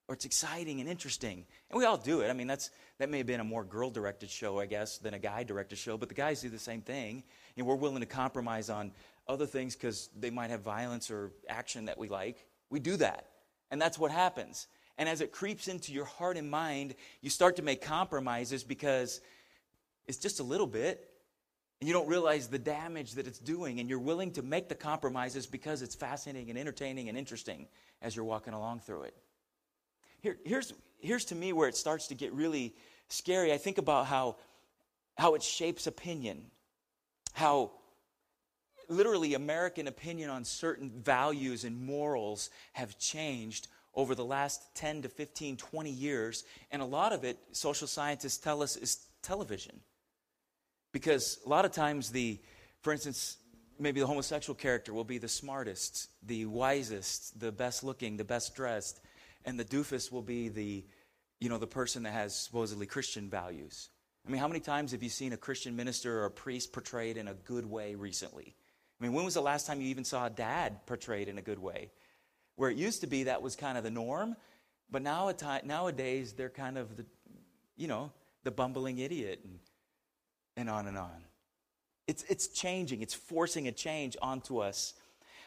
or 0.07 0.15
it's 0.15 0.25
exciting 0.25 0.79
and 0.79 0.89
interesting. 0.89 1.45
And 1.69 1.77
we 1.77 1.85
all 1.85 1.97
do 1.97 2.21
it. 2.21 2.31
I 2.31 2.33
mean, 2.33 2.47
that's 2.47 2.71
that 2.97 3.11
may 3.11 3.19
have 3.19 3.27
been 3.27 3.41
a 3.41 3.43
more 3.43 3.63
girl-directed 3.63 4.27
show, 4.27 4.59
I 4.59 4.65
guess, 4.65 4.97
than 4.97 5.13
a 5.13 5.19
guy-directed 5.19 5.77
show, 5.77 5.97
but 5.97 6.09
the 6.09 6.15
guys 6.15 6.41
do 6.41 6.49
the 6.49 6.57
same 6.57 6.81
thing. 6.81 7.23
And 7.55 7.67
we're 7.67 7.75
willing 7.75 7.99
to 7.99 8.07
compromise 8.07 8.71
on 8.71 8.91
other 9.27 9.45
things 9.45 9.75
because 9.75 10.09
they 10.17 10.31
might 10.31 10.49
have 10.49 10.61
violence 10.61 11.11
or 11.11 11.31
action 11.47 11.85
that 11.85 11.99
we 11.99 12.09
like. 12.09 12.43
We 12.71 12.79
do 12.79 12.97
that. 12.97 13.27
And 13.69 13.79
that's 13.79 13.99
what 13.99 14.09
happens. 14.09 14.65
And 14.97 15.07
as 15.07 15.21
it 15.21 15.31
creeps 15.31 15.67
into 15.67 15.93
your 15.93 16.05
heart 16.05 16.37
and 16.37 16.49
mind, 16.49 16.95
you 17.21 17.29
start 17.29 17.57
to 17.57 17.61
make 17.61 17.83
compromises 17.83 18.63
because 18.63 19.21
it's 20.07 20.17
just 20.17 20.39
a 20.39 20.43
little 20.43 20.65
bit 20.65 21.07
and 21.79 21.87
you 21.87 21.93
don't 21.93 22.07
realize 22.07 22.47
the 22.47 22.59
damage 22.59 23.13
that 23.13 23.27
it's 23.27 23.39
doing, 23.39 23.79
and 23.79 23.89
you're 23.89 23.99
willing 23.99 24.31
to 24.31 24.41
make 24.41 24.67
the 24.67 24.75
compromises 24.75 25.45
because 25.45 25.81
it's 25.81 25.93
fascinating 25.93 26.49
and 26.49 26.57
entertaining 26.57 27.07
and 27.07 27.17
interesting 27.17 27.67
as 28.01 28.15
you're 28.15 28.25
walking 28.25 28.53
along 28.53 28.79
through 28.79 29.03
it. 29.03 29.15
Here, 30.21 30.37
here's, 30.43 30.73
here's 30.99 31.25
to 31.25 31.35
me 31.35 31.53
where 31.53 31.69
it 31.69 31.75
starts 31.75 32.07
to 32.07 32.15
get 32.15 32.33
really 32.33 32.73
scary. 33.09 33.53
I 33.53 33.57
think 33.57 33.77
about 33.77 34.07
how, 34.07 34.37
how 35.17 35.35
it 35.35 35.43
shapes 35.43 35.85
opinion, 35.85 36.45
how 37.33 37.71
literally 38.89 39.35
American 39.35 39.87
opinion 39.87 40.29
on 40.31 40.43
certain 40.43 40.89
values 40.89 41.63
and 41.63 41.79
morals 41.79 42.49
have 42.73 42.97
changed 42.97 43.67
over 43.93 44.15
the 44.15 44.25
last 44.25 44.75
10 44.75 45.03
to 45.03 45.09
15, 45.09 45.57
20 45.57 45.89
years. 45.89 46.43
And 46.71 46.81
a 46.81 46.85
lot 46.85 47.13
of 47.13 47.23
it, 47.23 47.37
social 47.51 47.87
scientists 47.87 48.37
tell 48.37 48.63
us, 48.63 48.77
is 48.77 49.05
television. 49.21 49.79
Because 50.97 51.37
a 51.45 51.49
lot 51.49 51.63
of 51.63 51.71
times, 51.71 52.09
the, 52.09 52.39
for 52.81 52.91
instance, 52.91 53.37
maybe 53.77 53.99
the 53.99 54.07
homosexual 54.07 54.55
character 54.55 54.95
will 54.95 55.03
be 55.03 55.19
the 55.19 55.27
smartest, 55.27 56.09
the 56.23 56.45
wisest, 56.47 57.39
the 57.39 57.51
best 57.51 57.83
looking, 57.83 58.17
the 58.17 58.23
best 58.23 58.55
dressed, 58.55 58.99
and 59.45 59.59
the 59.59 59.63
doofus 59.63 60.11
will 60.11 60.23
be 60.23 60.49
the, 60.49 60.83
you 61.39 61.49
know, 61.49 61.59
the 61.59 61.67
person 61.67 62.01
that 62.01 62.13
has 62.13 62.35
supposedly 62.35 62.87
Christian 62.87 63.29
values. 63.29 63.89
I 64.25 64.31
mean, 64.31 64.41
how 64.41 64.47
many 64.47 64.59
times 64.59 64.91
have 64.91 65.03
you 65.03 65.09
seen 65.09 65.33
a 65.33 65.37
Christian 65.37 65.75
minister 65.75 66.21
or 66.21 66.25
a 66.25 66.31
priest 66.31 66.73
portrayed 66.73 67.15
in 67.15 67.27
a 67.27 67.35
good 67.35 67.67
way 67.67 67.93
recently? 67.93 68.55
I 68.99 69.03
mean, 69.03 69.13
when 69.13 69.23
was 69.23 69.35
the 69.35 69.41
last 69.41 69.67
time 69.67 69.79
you 69.79 69.89
even 69.89 70.03
saw 70.03 70.25
a 70.25 70.31
dad 70.31 70.83
portrayed 70.87 71.27
in 71.27 71.37
a 71.37 71.43
good 71.43 71.59
way? 71.59 71.91
Where 72.55 72.71
it 72.71 72.77
used 72.77 73.01
to 73.01 73.07
be 73.07 73.25
that 73.25 73.43
was 73.43 73.55
kind 73.55 73.77
of 73.77 73.83
the 73.83 73.91
norm, 73.91 74.35
but 74.89 75.03
now 75.03 75.31
nowadays 75.63 76.33
they're 76.33 76.49
kind 76.49 76.75
of 76.75 76.97
the, 76.97 77.05
you 77.75 77.87
know, 77.87 78.11
the 78.43 78.49
bumbling 78.49 78.97
idiot 78.97 79.41
and 79.43 79.59
and 80.57 80.69
on 80.69 80.87
and 80.87 80.97
on. 80.97 81.23
It's, 82.07 82.23
it's 82.27 82.47
changing, 82.47 83.01
it's 83.01 83.13
forcing 83.13 83.67
a 83.67 83.71
change 83.71 84.17
onto 84.21 84.57
us. 84.57 84.93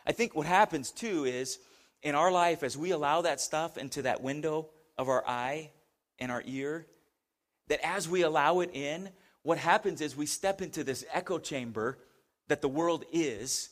I 0.06 0.12
think 0.12 0.34
what 0.34 0.46
happens 0.46 0.90
too 0.90 1.24
is 1.24 1.58
in 2.02 2.14
our 2.14 2.32
life, 2.32 2.62
as 2.62 2.78
we 2.78 2.92
allow 2.92 3.22
that 3.22 3.40
stuff 3.40 3.76
into 3.76 4.02
that 4.02 4.22
window 4.22 4.68
of 4.96 5.08
our 5.08 5.26
eye 5.26 5.70
and 6.18 6.30
our 6.30 6.42
ear, 6.46 6.86
that 7.68 7.80
as 7.84 8.08
we 8.08 8.22
allow 8.22 8.60
it 8.60 8.70
in, 8.72 9.10
what 9.42 9.58
happens 9.58 10.00
is 10.00 10.16
we 10.16 10.26
step 10.26 10.62
into 10.62 10.84
this 10.84 11.04
echo 11.12 11.38
chamber 11.38 11.98
that 12.48 12.62
the 12.62 12.68
world 12.68 13.04
is, 13.12 13.68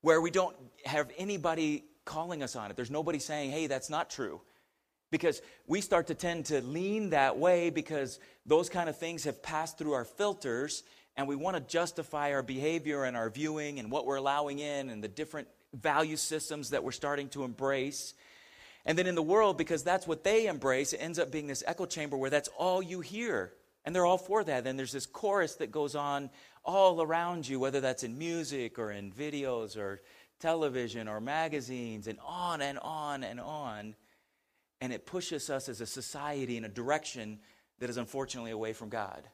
where 0.00 0.20
we 0.20 0.30
don't 0.30 0.56
have 0.84 1.10
anybody 1.16 1.84
calling 2.04 2.42
us 2.42 2.56
on 2.56 2.70
it. 2.70 2.76
There's 2.76 2.90
nobody 2.90 3.18
saying, 3.18 3.50
hey, 3.50 3.66
that's 3.66 3.88
not 3.88 4.10
true 4.10 4.40
because 5.14 5.42
we 5.68 5.80
start 5.80 6.08
to 6.08 6.14
tend 6.16 6.44
to 6.46 6.60
lean 6.60 7.10
that 7.10 7.38
way 7.38 7.70
because 7.70 8.18
those 8.46 8.68
kind 8.68 8.88
of 8.88 8.98
things 8.98 9.22
have 9.22 9.40
passed 9.44 9.78
through 9.78 9.92
our 9.92 10.04
filters 10.04 10.82
and 11.16 11.28
we 11.28 11.36
want 11.36 11.56
to 11.56 11.62
justify 11.62 12.32
our 12.32 12.42
behavior 12.42 13.04
and 13.04 13.16
our 13.16 13.30
viewing 13.30 13.78
and 13.78 13.92
what 13.92 14.06
we're 14.06 14.16
allowing 14.16 14.58
in 14.58 14.90
and 14.90 15.04
the 15.04 15.08
different 15.08 15.46
value 15.72 16.16
systems 16.16 16.70
that 16.70 16.82
we're 16.82 16.90
starting 16.90 17.28
to 17.28 17.44
embrace. 17.44 18.14
And 18.84 18.98
then 18.98 19.06
in 19.06 19.14
the 19.14 19.22
world, 19.22 19.56
because 19.56 19.84
that's 19.84 20.04
what 20.04 20.24
they 20.24 20.48
embrace, 20.48 20.92
it 20.92 20.96
ends 20.96 21.20
up 21.20 21.30
being 21.30 21.46
this 21.46 21.62
echo 21.64 21.86
chamber 21.86 22.16
where 22.16 22.30
that's 22.30 22.48
all 22.58 22.82
you 22.82 23.00
hear. 23.00 23.52
And 23.84 23.94
they're 23.94 24.04
all 24.04 24.18
for 24.18 24.42
that. 24.42 24.66
And 24.66 24.76
there's 24.76 24.90
this 24.90 25.06
chorus 25.06 25.54
that 25.56 25.70
goes 25.70 25.94
on 25.94 26.28
all 26.64 27.00
around 27.00 27.48
you, 27.48 27.60
whether 27.60 27.80
that's 27.80 28.02
in 28.02 28.18
music 28.18 28.80
or 28.80 28.90
in 28.90 29.12
videos 29.12 29.76
or 29.76 30.02
television 30.40 31.06
or 31.06 31.20
magazines, 31.20 32.08
and 32.08 32.18
on 32.26 32.62
and 32.62 32.80
on 32.80 33.22
and 33.22 33.38
on 33.38 33.94
and 34.84 34.92
it 34.92 35.06
pushes 35.06 35.48
us 35.48 35.70
as 35.70 35.80
a 35.80 35.86
society 35.86 36.58
in 36.58 36.66
a 36.66 36.68
direction 36.68 37.38
that 37.78 37.88
is 37.88 37.96
unfortunately 37.96 38.50
away 38.50 38.74
from 38.74 38.90
God. 38.90 39.26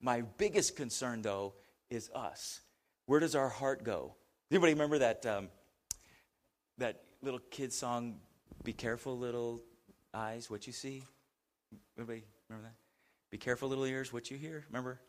My 0.00 0.22
biggest 0.22 0.74
concern, 0.74 1.22
though, 1.22 1.54
is 1.88 2.10
us. 2.12 2.62
Where 3.04 3.20
does 3.20 3.36
our 3.36 3.48
heart 3.48 3.84
go? 3.84 4.16
Anybody 4.50 4.72
remember 4.72 4.98
that, 4.98 5.24
um, 5.24 5.50
that 6.78 7.04
little 7.22 7.38
kid 7.48 7.72
song, 7.72 8.16
Be 8.64 8.72
Careful, 8.72 9.16
Little 9.16 9.62
Eyes, 10.12 10.50
What 10.50 10.66
You 10.66 10.72
See? 10.72 11.04
Anybody 11.96 12.24
remember 12.48 12.66
that? 12.66 12.74
Be 13.30 13.38
careful, 13.38 13.68
little 13.68 13.84
ears, 13.84 14.12
what 14.12 14.32
you 14.32 14.36
hear. 14.36 14.64
Remember? 14.68 15.00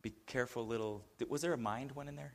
Be 0.00 0.14
careful, 0.28 0.64
little. 0.64 1.04
Was 1.28 1.42
there 1.42 1.52
a 1.52 1.58
mind 1.58 1.90
one 1.90 2.06
in 2.06 2.14
there? 2.14 2.34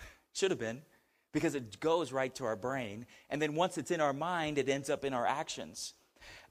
Should 0.32 0.50
have 0.50 0.58
been, 0.58 0.82
because 1.32 1.54
it 1.54 1.80
goes 1.80 2.12
right 2.12 2.34
to 2.36 2.44
our 2.44 2.56
brain. 2.56 3.06
And 3.30 3.40
then 3.40 3.54
once 3.54 3.78
it's 3.78 3.90
in 3.90 4.00
our 4.00 4.12
mind, 4.12 4.58
it 4.58 4.68
ends 4.68 4.90
up 4.90 5.04
in 5.04 5.12
our 5.12 5.26
actions. 5.26 5.94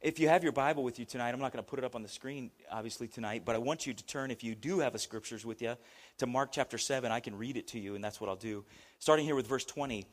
If 0.02 0.20
you 0.20 0.30
have 0.30 0.44
your 0.44 0.52
Bible 0.52 0.84
with 0.84 1.00
you 1.00 1.06
tonight, 1.06 1.30
I'm 1.30 1.40
not 1.40 1.52
going 1.52 1.64
to 1.64 1.70
put 1.70 1.80
it 1.80 1.86
up 1.86 1.96
on 1.96 2.04
the 2.04 2.08
screen, 2.08 2.52
obviously, 2.72 3.08
tonight, 3.08 3.44
but 3.46 3.56
I 3.56 3.58
want 3.58 3.88
you 3.88 3.94
to 3.94 4.06
turn, 4.06 4.30
if 4.30 4.44
you 4.44 4.54
do 4.54 4.80
have 4.80 4.94
a 4.96 5.00
scriptures 5.00 5.46
with 5.46 5.62
you, 5.62 5.76
to 6.20 6.28
Mark 6.28 6.52
chapter 6.52 6.78
7. 6.78 7.12
I 7.12 7.20
can 7.20 7.36
read 7.38 7.58
it 7.58 7.68
to 7.70 7.80
you, 7.80 7.96
and 7.96 8.04
that's 8.04 8.22
what 8.22 8.30
I'll 8.30 8.36
do. 8.36 8.64
Starting 9.00 9.26
here 9.26 9.36
with 9.36 9.48
verse 9.48 9.66
20, 9.66 10.06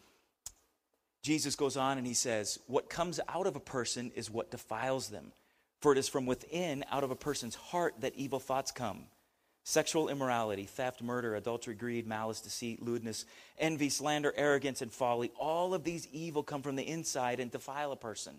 Jesus 1.23 1.55
goes 1.57 1.77
on 1.77 1.99
and 1.99 2.07
he 2.07 2.15
says, 2.15 2.59
What 2.67 2.89
comes 2.89 3.21
out 3.29 3.47
of 3.47 3.57
a 3.57 3.61
person 3.61 4.11
is 4.15 4.31
what 4.31 4.51
defiles 4.51 5.09
them. 5.09 5.33
For 5.81 5.93
it 5.93 5.99
is 5.99 6.09
from 6.09 6.25
within, 6.25 6.85
out 6.91 7.05
of 7.05 7.11
a 7.11 7.17
person's 7.17 7.55
heart, 7.55 7.95
that 8.01 8.15
evil 8.17 8.41
thoughts 8.41 8.73
come 8.73 9.05
sexual 9.65 10.09
immorality, 10.09 10.65
theft, 10.65 11.03
murder, 11.03 11.35
adultery, 11.35 11.75
greed, 11.75 12.07
malice, 12.07 12.41
deceit, 12.41 12.83
lewdness, 12.83 13.25
envy, 13.59 13.89
slander, 13.89 14.33
arrogance, 14.37 14.83
and 14.83 14.93
folly. 14.93 15.33
All 15.39 15.75
of 15.75 15.85
these 15.85 16.07
evil 16.13 16.43
come 16.43 16.63
from 16.63 16.77
the 16.77 16.87
inside 16.87 17.41
and 17.41 17.51
defile 17.51 17.91
a 17.91 17.97
person. 17.97 18.37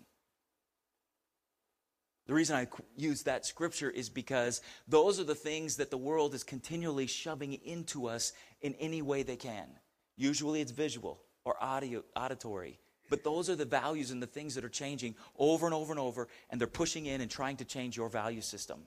The 2.26 2.34
reason 2.34 2.56
I 2.56 2.66
use 2.96 3.22
that 3.22 3.46
scripture 3.46 3.90
is 3.90 4.08
because 4.08 4.60
those 4.88 5.20
are 5.20 5.24
the 5.24 5.34
things 5.34 5.76
that 5.76 5.90
the 5.90 5.98
world 5.98 6.34
is 6.34 6.42
continually 6.42 7.06
shoving 7.06 7.54
into 7.54 8.08
us 8.08 8.32
in 8.62 8.74
any 8.80 9.02
way 9.02 9.22
they 9.22 9.36
can. 9.36 9.68
Usually 10.16 10.60
it's 10.60 10.72
visual 10.72 11.20
or 11.44 11.56
audio, 11.62 12.02
auditory. 12.16 12.78
But 13.08 13.22
those 13.22 13.48
are 13.48 13.54
the 13.54 13.64
values 13.64 14.10
and 14.10 14.20
the 14.20 14.26
things 14.26 14.56
that 14.56 14.64
are 14.64 14.68
changing 14.68 15.14
over 15.38 15.66
and 15.66 15.74
over 15.74 15.92
and 15.92 16.00
over, 16.00 16.26
and 16.50 16.60
they're 16.60 16.66
pushing 16.66 17.06
in 17.06 17.20
and 17.20 17.30
trying 17.30 17.56
to 17.58 17.64
change 17.64 17.96
your 17.96 18.08
value 18.08 18.40
system. 18.40 18.80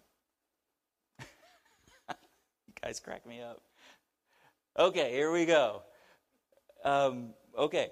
Guys 2.83 2.99
crack 2.99 3.25
me 3.25 3.41
up. 3.41 3.61
Okay, 4.77 5.11
here 5.11 5.31
we 5.31 5.45
go. 5.45 5.83
Um, 6.85 7.33
okay, 7.57 7.89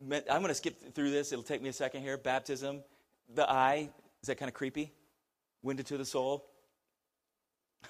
I'm 0.00 0.24
going 0.26 0.48
to 0.48 0.54
skip 0.54 0.94
through 0.94 1.10
this. 1.10 1.32
It'll 1.32 1.44
take 1.44 1.62
me 1.62 1.68
a 1.68 1.72
second 1.72 2.02
here. 2.02 2.16
Baptism, 2.16 2.82
the 3.34 3.48
eye. 3.48 3.88
Is 4.22 4.26
that 4.26 4.36
kind 4.36 4.48
of 4.48 4.54
creepy? 4.54 4.92
Winded 5.62 5.86
to 5.86 5.96
the 5.96 6.04
soul? 6.04 6.48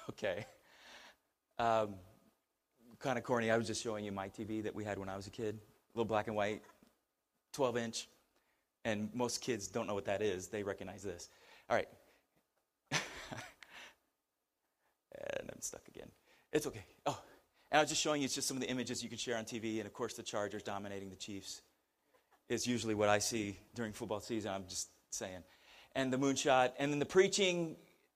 Okay. 0.09 0.43
Um, 1.59 1.93
kind 2.99 3.17
of 3.17 3.23
corny. 3.23 3.51
I 3.51 3.57
was 3.57 3.67
just 3.67 3.83
showing 3.83 4.03
you 4.03 4.11
my 4.11 4.27
TV 4.27 4.63
that 4.63 4.73
we 4.73 4.83
had 4.83 4.97
when 4.97 5.07
I 5.07 5.15
was 5.15 5.27
a 5.27 5.29
kid, 5.29 5.59
little 5.93 6.05
black 6.05 6.25
and 6.25 6.35
white. 6.35 6.63
12 7.53 7.77
inch. 7.77 8.07
And 8.85 9.09
most 9.13 9.41
kids 9.41 9.67
don't 9.67 9.85
know 9.85 9.93
what 9.93 10.05
that 10.05 10.21
is. 10.21 10.47
They 10.47 10.63
recognize 10.63 11.03
this. 11.03 11.29
All 11.69 11.75
right. 11.75 11.87
and 12.91 13.01
I'm 15.51 15.52
stuck 15.63 15.87
again. 15.87 16.09
It's 16.51 16.67
okay. 16.67 16.85
Oh, 17.05 17.19
and 17.71 17.79
I 17.79 17.81
was 17.81 17.89
just 17.89 18.01
showing 18.01 18.21
you 18.21 18.27
just 18.27 18.47
some 18.47 18.57
of 18.57 18.61
the 18.61 18.69
images 18.69 19.01
you 19.01 19.09
can 19.09 19.17
share 19.17 19.37
on 19.37 19.45
TV. 19.45 19.77
And 19.77 19.85
of 19.85 19.93
course, 19.93 20.13
the 20.13 20.23
Chargers 20.23 20.63
dominating 20.63 21.09
the 21.09 21.15
Chiefs 21.15 21.61
is 22.49 22.67
usually 22.67 22.93
what 22.93 23.09
I 23.09 23.19
see 23.19 23.57
during 23.73 23.93
football 23.93 24.19
season. 24.19 24.51
I'm 24.51 24.67
just 24.67 24.89
saying. 25.09 25.43
And 25.95 26.11
the 26.11 26.17
moonshot, 26.17 26.73
and 26.79 26.91
then 26.91 26.99
the 26.99 27.05
preaching 27.05 27.75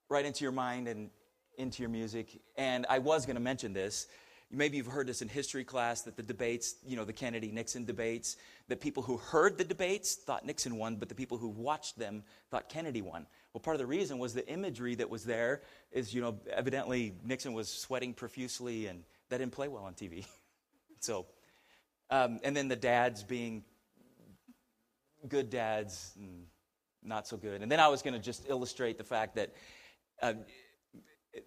right 0.10 0.26
into 0.26 0.44
your 0.44 0.52
mind 0.52 0.88
and 0.88 1.10
into 1.58 1.82
your 1.82 1.90
music. 1.90 2.40
And 2.56 2.86
I 2.90 3.00
was 3.00 3.26
going 3.26 3.36
to 3.36 3.42
mention 3.42 3.74
this 3.74 4.08
Maybe 4.50 4.78
you've 4.78 4.88
heard 4.88 5.08
this 5.08 5.22
in 5.22 5.28
history 5.28 5.66
class 5.66 6.04
that 6.04 6.16
the 6.16 6.24
debates, 6.24 6.76
you 6.86 6.96
know, 6.96 7.04
the 7.04 7.12
Kennedy 7.12 7.52
Nixon 7.52 7.84
debates, 7.84 8.38
that 8.70 8.80
people 8.80 9.04
who 9.04 9.18
heard 9.18 9.58
the 9.58 9.66
debates 9.66 10.16
thought 10.16 10.46
Nixon 10.46 10.78
won, 10.78 10.96
but 10.96 11.10
the 11.10 11.16
people 11.16 11.38
who 11.38 11.50
watched 11.50 12.00
them 12.00 12.24
thought 12.50 12.70
Kennedy 12.70 13.02
won. 13.02 13.28
Well, 13.58 13.64
part 13.64 13.74
of 13.74 13.80
the 13.80 13.88
reason 13.88 14.20
was 14.20 14.36
the 14.36 14.48
imagery 14.48 14.94
that 14.94 15.10
was 15.10 15.24
there 15.24 15.64
is, 15.92 16.14
you 16.14 16.22
know, 16.22 16.38
evidently 16.54 17.16
Nixon 17.24 17.54
was 17.54 17.68
sweating 17.68 18.14
profusely 18.14 18.86
and 18.86 19.02
that 19.30 19.40
didn't 19.40 19.54
play 19.54 19.68
well 19.68 19.82
on 19.82 19.96
TV. 19.96 20.28
so, 21.00 21.26
um, 22.12 22.40
and 22.44 22.56
then 22.56 22.68
the 22.68 22.76
dads 22.76 23.24
being 23.24 23.64
good 25.28 25.50
dads 25.50 26.14
and 26.20 26.44
not 27.02 27.28
so 27.28 27.36
good. 27.36 27.64
And 27.64 27.72
then 27.72 27.80
I 27.80 27.88
was 27.88 28.04
going 28.04 28.14
to 28.14 28.20
just 28.20 28.48
illustrate 28.48 29.00
the 29.00 29.04
fact 29.04 29.38
that 29.38 29.56
uh, 30.22 30.34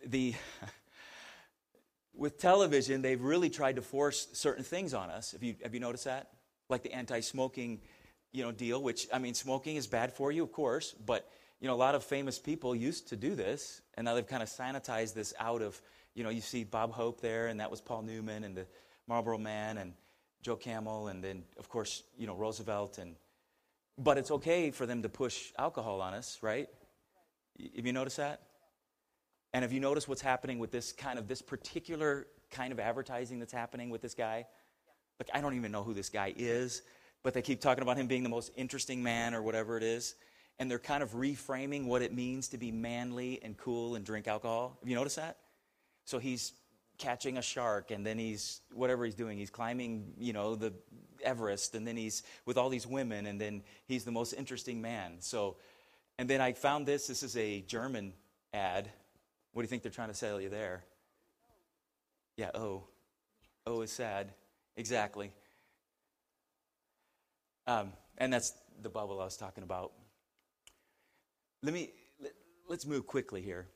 the. 0.04 0.34
with 2.12 2.38
television, 2.38 3.02
they've 3.02 3.22
really 3.22 3.50
tried 3.50 3.76
to 3.76 3.82
force 3.82 4.26
certain 4.32 4.64
things 4.64 4.94
on 4.94 5.10
us. 5.10 5.30
Have 5.30 5.44
you, 5.44 5.54
have 5.62 5.74
you 5.74 5.80
noticed 5.80 6.06
that? 6.06 6.30
Like 6.68 6.82
the 6.82 6.92
anti 6.92 7.20
smoking 7.20 7.82
you 8.32 8.42
know, 8.42 8.50
deal, 8.50 8.82
which, 8.82 9.06
I 9.12 9.20
mean, 9.20 9.34
smoking 9.34 9.76
is 9.76 9.86
bad 9.86 10.12
for 10.12 10.32
you, 10.32 10.42
of 10.42 10.50
course, 10.50 10.92
but, 11.06 11.30
you 11.60 11.68
know, 11.68 11.74
a 11.74 11.76
lot 11.76 11.94
of 11.94 12.02
famous 12.02 12.38
people 12.38 12.74
used 12.74 13.08
to 13.08 13.16
do 13.16 13.34
this, 13.34 13.82
and 13.94 14.04
now 14.04 14.14
they've 14.14 14.26
kind 14.26 14.42
of 14.42 14.48
sanitized 14.48 15.14
this 15.14 15.34
out 15.38 15.60
of, 15.60 15.80
you 16.14 16.24
know, 16.24 16.30
you 16.30 16.40
see 16.40 16.64
Bob 16.64 16.92
Hope 16.92 17.20
there, 17.20 17.48
and 17.48 17.60
that 17.60 17.70
was 17.70 17.80
Paul 17.80 18.02
Newman, 18.02 18.44
and 18.44 18.56
the 18.56 18.66
Marlboro 19.06 19.38
Man, 19.38 19.78
and 19.78 19.92
Joe 20.42 20.56
Camel, 20.56 21.08
and 21.08 21.22
then, 21.22 21.44
of 21.58 21.68
course, 21.68 22.02
you 22.16 22.26
know, 22.26 22.34
Roosevelt, 22.34 22.98
and, 22.98 23.14
but 23.98 24.16
it's 24.16 24.30
okay 24.30 24.70
for 24.70 24.86
them 24.86 25.02
to 25.02 25.08
push 25.08 25.52
alcohol 25.58 26.00
on 26.00 26.14
us, 26.14 26.38
right? 26.40 26.68
Have 27.76 27.84
you 27.86 27.92
noticed 27.92 28.16
that? 28.16 28.40
And 29.52 29.62
have 29.62 29.72
you 29.72 29.80
noticed 29.80 30.08
what's 30.08 30.22
happening 30.22 30.58
with 30.58 30.70
this 30.70 30.92
kind 30.92 31.18
of 31.18 31.26
this 31.26 31.42
particular 31.42 32.26
kind 32.50 32.72
of 32.72 32.80
advertising 32.80 33.38
that's 33.38 33.52
happening 33.52 33.90
with 33.90 34.00
this 34.00 34.14
guy? 34.14 34.46
Like 35.18 35.28
I 35.34 35.40
don't 35.40 35.54
even 35.54 35.72
know 35.72 35.82
who 35.82 35.92
this 35.92 36.08
guy 36.08 36.32
is, 36.36 36.82
but 37.22 37.34
they 37.34 37.42
keep 37.42 37.60
talking 37.60 37.82
about 37.82 37.96
him 37.96 38.06
being 38.06 38.22
the 38.22 38.28
most 38.28 38.52
interesting 38.56 39.02
man 39.02 39.34
or 39.34 39.42
whatever 39.42 39.76
it 39.76 39.82
is. 39.82 40.14
And 40.60 40.70
they're 40.70 40.78
kind 40.78 41.02
of 41.02 41.14
reframing 41.14 41.86
what 41.86 42.02
it 42.02 42.14
means 42.14 42.46
to 42.48 42.58
be 42.58 42.70
manly 42.70 43.40
and 43.42 43.56
cool 43.56 43.96
and 43.96 44.04
drink 44.04 44.28
alcohol. 44.28 44.76
Have 44.80 44.88
you 44.88 44.94
noticed 44.94 45.16
that? 45.16 45.38
So 46.04 46.20
he's 46.20 46.52
catching 46.98 47.36
a 47.38 47.42
shark 47.42 47.90
and 47.90 48.06
then 48.06 48.18
he's 48.18 48.60
whatever 48.72 49.06
he's 49.06 49.14
doing 49.14 49.38
he's 49.38 49.48
climbing 49.48 50.12
you 50.18 50.34
know 50.34 50.54
the 50.54 50.70
everest 51.24 51.74
and 51.74 51.86
then 51.86 51.96
he's 51.96 52.22
with 52.44 52.58
all 52.58 52.68
these 52.68 52.86
women 52.86 53.24
and 53.24 53.40
then 53.40 53.62
he's 53.86 54.04
the 54.04 54.10
most 54.10 54.34
interesting 54.34 54.82
man 54.82 55.14
so 55.18 55.56
and 56.18 56.28
then 56.28 56.42
i 56.42 56.52
found 56.52 56.84
this 56.84 57.06
this 57.06 57.22
is 57.22 57.38
a 57.38 57.62
german 57.62 58.12
ad 58.52 58.90
what 59.52 59.62
do 59.62 59.64
you 59.64 59.68
think 59.68 59.82
they're 59.82 59.90
trying 59.90 60.08
to 60.08 60.14
sell 60.14 60.40
you 60.40 60.48
there? 60.48 60.84
Yeah, 62.36 62.50
oh. 62.54 62.84
Oh 63.66 63.82
is 63.82 63.92
sad. 63.92 64.32
Exactly. 64.76 65.32
Um, 67.66 67.92
and 68.18 68.32
that's 68.32 68.54
the 68.80 68.88
bubble 68.88 69.20
I 69.20 69.24
was 69.24 69.36
talking 69.36 69.64
about. 69.64 69.92
Let 71.62 71.74
me, 71.74 71.90
let, 72.20 72.32
let's 72.68 72.86
move 72.86 73.06
quickly 73.06 73.42
here. 73.42 73.66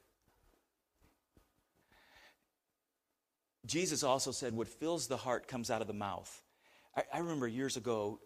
Jesus 3.66 4.02
also 4.02 4.30
said, 4.30 4.54
What 4.54 4.68
fills 4.68 5.06
the 5.06 5.16
heart 5.16 5.48
comes 5.48 5.70
out 5.70 5.80
of 5.80 5.86
the 5.86 5.94
mouth. 5.94 6.42
I, 6.96 7.02
I 7.12 7.18
remember 7.18 7.48
years 7.48 7.76
ago, 7.76 8.20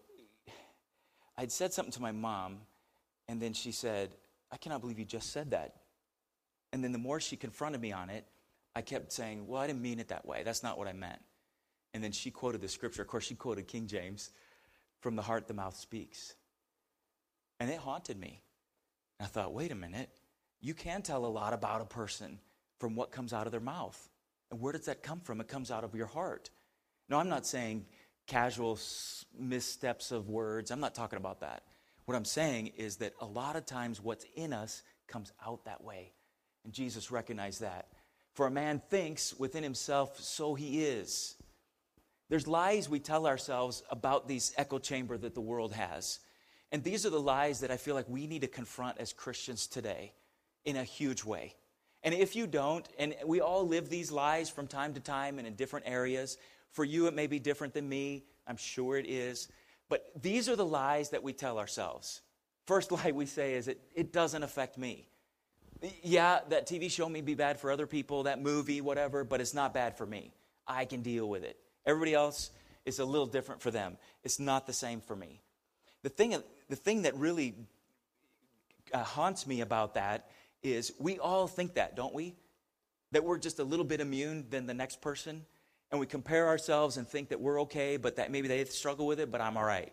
I'd 1.37 1.51
said 1.51 1.73
something 1.73 1.93
to 1.93 2.01
my 2.01 2.11
mom, 2.11 2.59
and 3.27 3.41
then 3.41 3.53
she 3.53 3.71
said, 3.71 4.15
I 4.51 4.57
cannot 4.57 4.81
believe 4.81 4.99
you 4.99 5.05
just 5.05 5.31
said 5.31 5.51
that. 5.51 5.75
And 6.73 6.83
then 6.83 6.91
the 6.91 6.97
more 6.97 7.19
she 7.19 7.35
confronted 7.35 7.81
me 7.81 7.91
on 7.91 8.09
it, 8.09 8.25
I 8.75 8.81
kept 8.81 9.11
saying, 9.11 9.47
Well, 9.47 9.61
I 9.61 9.67
didn't 9.67 9.81
mean 9.81 9.99
it 9.99 10.09
that 10.09 10.25
way. 10.25 10.43
That's 10.43 10.63
not 10.63 10.77
what 10.77 10.87
I 10.87 10.93
meant. 10.93 11.19
And 11.93 12.03
then 12.03 12.11
she 12.11 12.31
quoted 12.31 12.61
the 12.61 12.67
scripture. 12.67 13.01
Of 13.01 13.07
course, 13.07 13.25
she 13.25 13.35
quoted 13.35 13.67
King 13.67 13.87
James 13.87 14.31
from 14.99 15.15
the 15.15 15.21
heart, 15.21 15.47
the 15.47 15.53
mouth 15.53 15.75
speaks. 15.75 16.35
And 17.59 17.69
it 17.69 17.77
haunted 17.77 18.19
me. 18.19 18.41
I 19.19 19.25
thought, 19.25 19.53
wait 19.53 19.71
a 19.71 19.75
minute. 19.75 20.09
You 20.61 20.73
can 20.73 21.01
tell 21.01 21.25
a 21.25 21.27
lot 21.27 21.53
about 21.53 21.81
a 21.81 21.85
person 21.85 22.39
from 22.79 22.95
what 22.95 23.11
comes 23.11 23.33
out 23.33 23.45
of 23.45 23.51
their 23.51 23.61
mouth. 23.61 24.09
And 24.51 24.59
where 24.59 24.73
does 24.73 24.85
that 24.85 25.03
come 25.03 25.19
from? 25.19 25.41
It 25.41 25.47
comes 25.47 25.71
out 25.71 25.83
of 25.83 25.95
your 25.95 26.07
heart. 26.07 26.49
No, 27.09 27.17
I'm 27.17 27.29
not 27.29 27.45
saying 27.45 27.85
casual 28.27 28.79
missteps 29.37 30.11
of 30.11 30.29
words. 30.29 30.71
I'm 30.71 30.79
not 30.79 30.95
talking 30.95 31.17
about 31.17 31.41
that. 31.41 31.63
What 32.05 32.15
I'm 32.15 32.25
saying 32.25 32.71
is 32.77 32.97
that 32.97 33.13
a 33.19 33.25
lot 33.25 33.55
of 33.55 33.65
times 33.65 34.01
what's 34.01 34.25
in 34.35 34.53
us 34.53 34.83
comes 35.07 35.31
out 35.45 35.65
that 35.65 35.83
way. 35.83 36.13
And 36.63 36.73
Jesus 36.73 37.11
recognized 37.11 37.61
that. 37.61 37.87
For 38.33 38.47
a 38.47 38.51
man 38.51 38.81
thinks 38.89 39.33
within 39.37 39.63
himself, 39.63 40.19
so 40.19 40.55
he 40.55 40.83
is. 40.83 41.35
There's 42.29 42.47
lies 42.47 42.87
we 42.87 42.99
tell 42.99 43.25
ourselves 43.27 43.83
about 43.89 44.27
this 44.27 44.53
echo 44.57 44.77
chamber 44.77 45.17
that 45.17 45.33
the 45.33 45.41
world 45.41 45.73
has. 45.73 46.19
And 46.71 46.83
these 46.83 47.05
are 47.05 47.09
the 47.09 47.19
lies 47.19 47.61
that 47.61 47.71
I 47.71 47.77
feel 47.77 47.95
like 47.95 48.07
we 48.07 48.27
need 48.27 48.41
to 48.41 48.47
confront 48.47 48.99
as 48.99 49.13
Christians 49.13 49.67
today 49.67 50.13
in 50.65 50.75
a 50.75 50.83
huge 50.83 51.23
way. 51.23 51.55
And 52.03 52.13
if 52.13 52.35
you 52.35 52.47
don't, 52.47 52.87
and 52.97 53.15
we 53.25 53.41
all 53.41 53.67
live 53.67 53.89
these 53.89 54.11
lies 54.11 54.49
from 54.49 54.67
time 54.67 54.93
to 54.93 54.99
time 54.99 55.37
and 55.37 55.47
in 55.47 55.55
different 55.55 55.87
areas, 55.87 56.37
for 56.71 56.85
you 56.85 57.07
it 57.07 57.13
may 57.13 57.27
be 57.27 57.39
different 57.39 57.73
than 57.73 57.89
me, 57.89 58.23
I'm 58.47 58.57
sure 58.57 58.97
it 58.97 59.07
is. 59.07 59.49
But 59.89 60.05
these 60.21 60.47
are 60.47 60.55
the 60.55 60.65
lies 60.65 61.09
that 61.09 61.23
we 61.23 61.33
tell 61.33 61.57
ourselves. 61.57 62.21
First 62.67 62.91
lie 62.91 63.11
we 63.11 63.25
say 63.25 63.55
is 63.55 63.67
it, 63.67 63.81
it 63.95 64.13
doesn't 64.13 64.43
affect 64.43 64.77
me. 64.77 65.07
Yeah, 66.03 66.39
that 66.49 66.67
TV 66.67 66.91
show 66.91 67.07
may 67.09 67.21
be 67.21 67.35
bad 67.35 67.59
for 67.59 67.71
other 67.71 67.87
people, 67.87 68.23
that 68.23 68.41
movie, 68.41 68.81
whatever, 68.81 69.23
but 69.23 69.41
it's 69.41 69.53
not 69.53 69.73
bad 69.73 69.97
for 69.97 70.05
me. 70.05 70.33
I 70.67 70.85
can 70.85 71.01
deal 71.01 71.27
with 71.27 71.43
it. 71.43 71.57
Everybody 71.85 72.13
else 72.13 72.51
is 72.85 72.99
a 72.99 73.05
little 73.05 73.25
different 73.25 73.61
for 73.61 73.71
them. 73.71 73.97
It's 74.23 74.39
not 74.39 74.67
the 74.67 74.73
same 74.73 74.99
for 74.99 75.15
me. 75.15 75.41
The 76.03 76.09
thing, 76.09 76.35
the 76.69 76.75
thing 76.75 77.03
that 77.03 77.15
really 77.15 77.55
uh, 78.93 79.03
haunts 79.03 79.45
me 79.45 79.61
about 79.61 79.95
that 79.95 80.29
is 80.63 80.93
we 80.99 81.19
all 81.19 81.47
think 81.47 81.75
that, 81.75 81.95
don't 81.95 82.13
we? 82.13 82.35
That 83.11 83.23
we're 83.23 83.37
just 83.37 83.59
a 83.59 83.63
little 83.63 83.85
bit 83.85 84.01
immune 84.01 84.45
than 84.49 84.65
the 84.65 84.73
next 84.73 85.01
person. 85.01 85.45
And 85.91 85.99
we 85.99 86.05
compare 86.05 86.47
ourselves 86.47 86.97
and 86.97 87.07
think 87.07 87.29
that 87.29 87.39
we're 87.39 87.61
okay, 87.61 87.97
but 87.97 88.17
that 88.17 88.31
maybe 88.31 88.47
they 88.47 88.63
struggle 88.65 89.07
with 89.07 89.19
it, 89.19 89.31
but 89.31 89.41
I'm 89.41 89.57
all 89.57 89.63
right. 89.63 89.91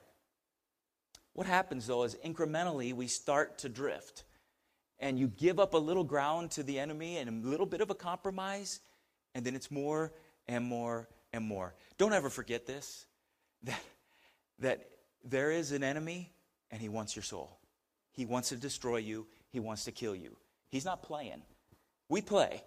What 1.33 1.47
happens 1.47 1.87
though 1.87 2.03
is 2.05 2.15
incrementally 2.25 2.93
we 2.95 3.09
start 3.09 3.59
to 3.59 3.69
drift. 3.69 4.25
And 4.99 5.19
you 5.19 5.29
give 5.29 5.61
up 5.61 5.75
a 5.75 5.79
little 5.79 6.05
ground 6.05 6.51
to 6.53 6.63
the 6.63 6.79
enemy 6.79 7.19
and 7.19 7.45
a 7.45 7.49
little 7.49 7.67
bit 7.67 7.83
of 7.83 7.91
a 7.91 7.95
compromise, 7.95 8.81
and 9.35 9.45
then 9.45 9.55
it's 9.55 9.71
more 9.71 10.13
and 10.49 10.65
more 10.65 11.09
and 11.35 11.45
more. 11.45 11.75
Don't 11.99 12.15
ever 12.15 12.31
forget 12.31 12.67
this 12.67 13.05
that, 13.65 13.81
that 14.61 14.89
there 15.29 15.51
is 15.51 15.73
an 15.73 15.83
enemy 15.83 16.33
and 16.71 16.81
he 16.81 16.89
wants 16.89 17.15
your 17.15 17.23
soul. 17.23 17.59
He 18.13 18.25
wants 18.25 18.49
to 18.51 18.57
destroy 18.57 18.99
you, 18.99 19.27
he 19.51 19.61
wants 19.61 19.85
to 19.85 19.93
kill 19.93 20.15
you. 20.15 20.37
He's 20.69 20.85
not 20.85 21.03
playing. 21.03 21.43
We 22.09 22.21
play. 22.21 22.63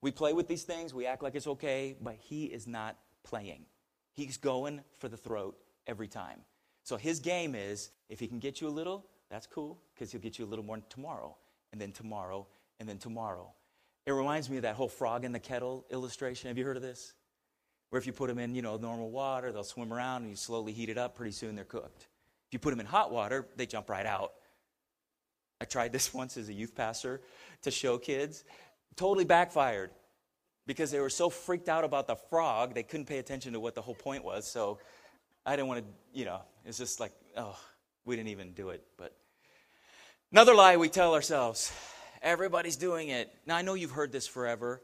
We 0.00 0.10
play 0.10 0.32
with 0.32 0.48
these 0.48 0.62
things, 0.62 0.94
we 0.94 1.06
act 1.06 1.22
like 1.22 1.34
it's 1.34 1.46
okay, 1.46 1.96
but 2.00 2.16
he 2.18 2.44
is 2.44 2.66
not 2.66 2.96
playing. 3.22 3.66
He's 4.12 4.36
going 4.36 4.82
for 4.98 5.08
the 5.08 5.16
throat 5.16 5.58
every 5.86 6.08
time. 6.08 6.40
So 6.82 6.96
his 6.96 7.20
game 7.20 7.54
is 7.54 7.90
if 8.08 8.20
he 8.20 8.26
can 8.26 8.38
get 8.38 8.60
you 8.60 8.68
a 8.68 8.70
little, 8.70 9.06
that's 9.30 9.46
cool, 9.46 9.80
because 9.94 10.12
he'll 10.12 10.20
get 10.20 10.38
you 10.38 10.44
a 10.44 10.46
little 10.46 10.64
more 10.64 10.78
tomorrow, 10.90 11.36
and 11.72 11.80
then 11.80 11.90
tomorrow, 11.90 12.46
and 12.78 12.88
then 12.88 12.98
tomorrow. 12.98 13.52
It 14.06 14.12
reminds 14.12 14.50
me 14.50 14.56
of 14.56 14.62
that 14.62 14.76
whole 14.76 14.88
frog 14.88 15.24
in 15.24 15.32
the 15.32 15.40
kettle 15.40 15.86
illustration. 15.90 16.48
Have 16.48 16.58
you 16.58 16.64
heard 16.64 16.76
of 16.76 16.82
this? 16.82 17.14
Where 17.94 18.00
if 18.00 18.08
you 18.08 18.12
put 18.12 18.26
them 18.26 18.40
in, 18.40 18.56
you 18.56 18.60
know, 18.60 18.76
normal 18.76 19.08
water, 19.08 19.52
they'll 19.52 19.62
swim 19.62 19.92
around 19.92 20.22
and 20.22 20.30
you 20.30 20.34
slowly 20.34 20.72
heat 20.72 20.88
it 20.88 20.98
up, 20.98 21.14
pretty 21.14 21.30
soon 21.30 21.54
they're 21.54 21.64
cooked. 21.64 22.08
If 22.48 22.52
you 22.52 22.58
put 22.58 22.70
them 22.70 22.80
in 22.80 22.86
hot 22.86 23.12
water, 23.12 23.46
they 23.54 23.66
jump 23.66 23.88
right 23.88 24.04
out. 24.04 24.32
I 25.60 25.64
tried 25.64 25.92
this 25.92 26.12
once 26.22 26.36
as 26.36 26.48
a 26.48 26.52
youth 26.52 26.74
pastor 26.74 27.20
to 27.62 27.70
show 27.70 27.96
kids. 27.96 28.42
Totally 28.96 29.24
backfired 29.24 29.92
because 30.66 30.90
they 30.90 30.98
were 30.98 31.08
so 31.08 31.30
freaked 31.30 31.68
out 31.68 31.84
about 31.84 32.08
the 32.08 32.16
frog, 32.16 32.74
they 32.74 32.82
couldn't 32.82 33.06
pay 33.06 33.18
attention 33.18 33.52
to 33.52 33.60
what 33.60 33.76
the 33.76 33.82
whole 33.82 33.94
point 33.94 34.24
was. 34.24 34.44
So 34.44 34.80
I 35.46 35.54
didn't 35.54 35.68
want 35.68 35.84
to, 35.84 36.18
you 36.18 36.24
know, 36.24 36.40
it's 36.64 36.78
just 36.78 36.98
like, 36.98 37.12
oh, 37.36 37.56
we 38.04 38.16
didn't 38.16 38.30
even 38.30 38.54
do 38.54 38.70
it. 38.70 38.82
But 38.98 39.14
another 40.32 40.56
lie 40.56 40.78
we 40.78 40.88
tell 40.88 41.14
ourselves 41.14 41.72
everybody's 42.22 42.74
doing 42.74 43.10
it. 43.10 43.32
Now, 43.46 43.54
I 43.54 43.62
know 43.62 43.74
you've 43.74 43.92
heard 43.92 44.10
this 44.10 44.26
forever. 44.26 44.82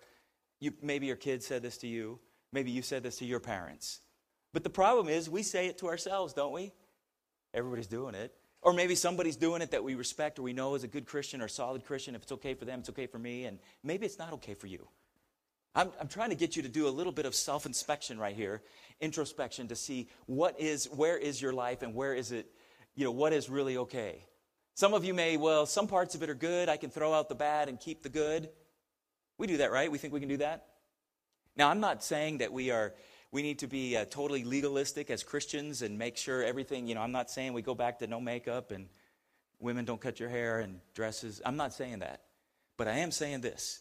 You, 0.61 0.75
maybe 0.81 1.09
your 1.09 1.17
kids 1.17 1.45
said 1.45 1.61
this 1.61 1.76
to 1.79 1.88
you. 1.88 2.21
Maybe 2.52 2.71
you 2.71 2.83
said 2.83 3.02
this 3.02 3.19
to 3.19 3.25
your 3.25 3.40
parents. 3.40 4.00
But 4.52 4.64
the 4.64 4.71
problem 4.71 5.09
is, 5.09 5.30
we 5.30 5.42
say 5.42 5.66
it 5.66 5.78
to 5.78 5.87
ourselves, 5.87 6.33
don't 6.33 6.52
we? 6.52 6.73
Everybody's 7.54 7.87
doing 7.87 8.14
it. 8.14 8.35
Or 8.62 8.73
maybe 8.73 8.95
somebody's 8.95 9.37
doing 9.37 9.62
it 9.62 9.71
that 9.71 9.83
we 9.83 9.95
respect 9.95 10.38
or 10.38 10.42
we 10.42 10.52
know 10.52 10.75
is 10.75 10.85
a 10.85 10.88
good 10.88 11.07
Christian 11.07 11.40
or 11.40 11.49
solid 11.49 11.85
Christian. 11.85 12.14
If 12.14 12.23
it's 12.23 12.33
okay 12.33 12.54
for 12.54 12.66
them, 12.66 12.80
it's 12.80 12.90
okay 12.90 13.07
for 13.07 13.19
me. 13.19 13.47
And 13.47 13.59
maybe 13.83 14.04
it's 14.04 14.19
not 14.19 14.35
okay 14.35 14.54
for 14.54 14.66
you. 14.66 14.87
I'm, 15.75 15.90
I'm 16.00 16.09
trying 16.09 16.30
to 16.30 16.37
get 16.37 16.57
you 16.57 16.62
to 16.62 16.69
do 16.69 16.88
a 16.88 16.90
little 16.90 17.12
bit 17.12 17.26
of 17.26 17.35
self 17.35 17.64
inspection 17.64 18.19
right 18.19 18.35
here, 18.35 18.62
introspection 19.00 19.69
to 19.69 19.76
see 19.76 20.09
what 20.26 20.61
is, 20.61 20.87
where 20.87 21.16
is 21.16 21.40
your 21.40 21.52
life 21.52 21.83
and 21.83 21.95
where 21.95 22.12
is 22.12 22.33
it, 22.33 22.50
you 22.97 23.04
know, 23.04 23.12
what 23.12 23.33
is 23.33 23.49
really 23.49 23.76
okay. 23.76 24.25
Some 24.75 24.95
of 24.95 25.04
you 25.04 25.14
may, 25.14 25.37
well, 25.37 25.66
some 25.66 25.87
parts 25.87 26.14
of 26.14 26.23
it 26.23 26.30
are 26.30 26.35
good. 26.35 26.69
I 26.69 26.76
can 26.76 26.90
throw 26.90 27.14
out 27.14 27.28
the 27.28 27.35
bad 27.35 27.69
and 27.69 27.78
keep 27.78 28.02
the 28.02 28.09
good. 28.09 28.50
We 29.38 29.47
do 29.47 29.59
that, 29.59 29.71
right? 29.71 29.90
We 29.90 29.99
think 29.99 30.12
we 30.12 30.21
can 30.21 30.28
do 30.28 30.38
that? 30.38 30.66
Now, 31.57 31.69
I'm 31.69 31.80
not 31.80 32.02
saying 32.02 32.38
that 32.38 32.52
we 32.52 32.71
are 32.71 32.95
we 33.33 33.42
need 33.42 33.61
to 33.61 33.69
be 33.69 33.97
uh, 33.97 34.07
totally 34.07 34.42
legalistic 34.42 35.09
as 35.11 35.23
Christians 35.23 35.83
and 35.83 35.97
make 35.97 36.16
sure 36.16 36.42
everything, 36.42 36.88
you 36.88 36.97
know, 36.97 37.00
I'm 37.00 37.12
not 37.12 37.30
saying 37.30 37.52
we 37.52 37.62
go 37.62 37.76
back 37.76 38.01
to 38.01 38.09
no 38.09 38.20
makeup 38.20 38.72
and 38.72 38.88
women 39.61 39.85
don't 39.85 40.01
cut 40.01 40.18
your 40.18 40.29
hair 40.29 40.59
and 40.61 40.81
dresses. 40.94 41.40
I'm 41.44 41.57
not 41.57 41.72
saying 41.72 42.01
that. 42.01 42.22
But 42.77 42.88
I 42.88 42.98
am 42.98 43.11
saying 43.11 43.42
this 43.42 43.81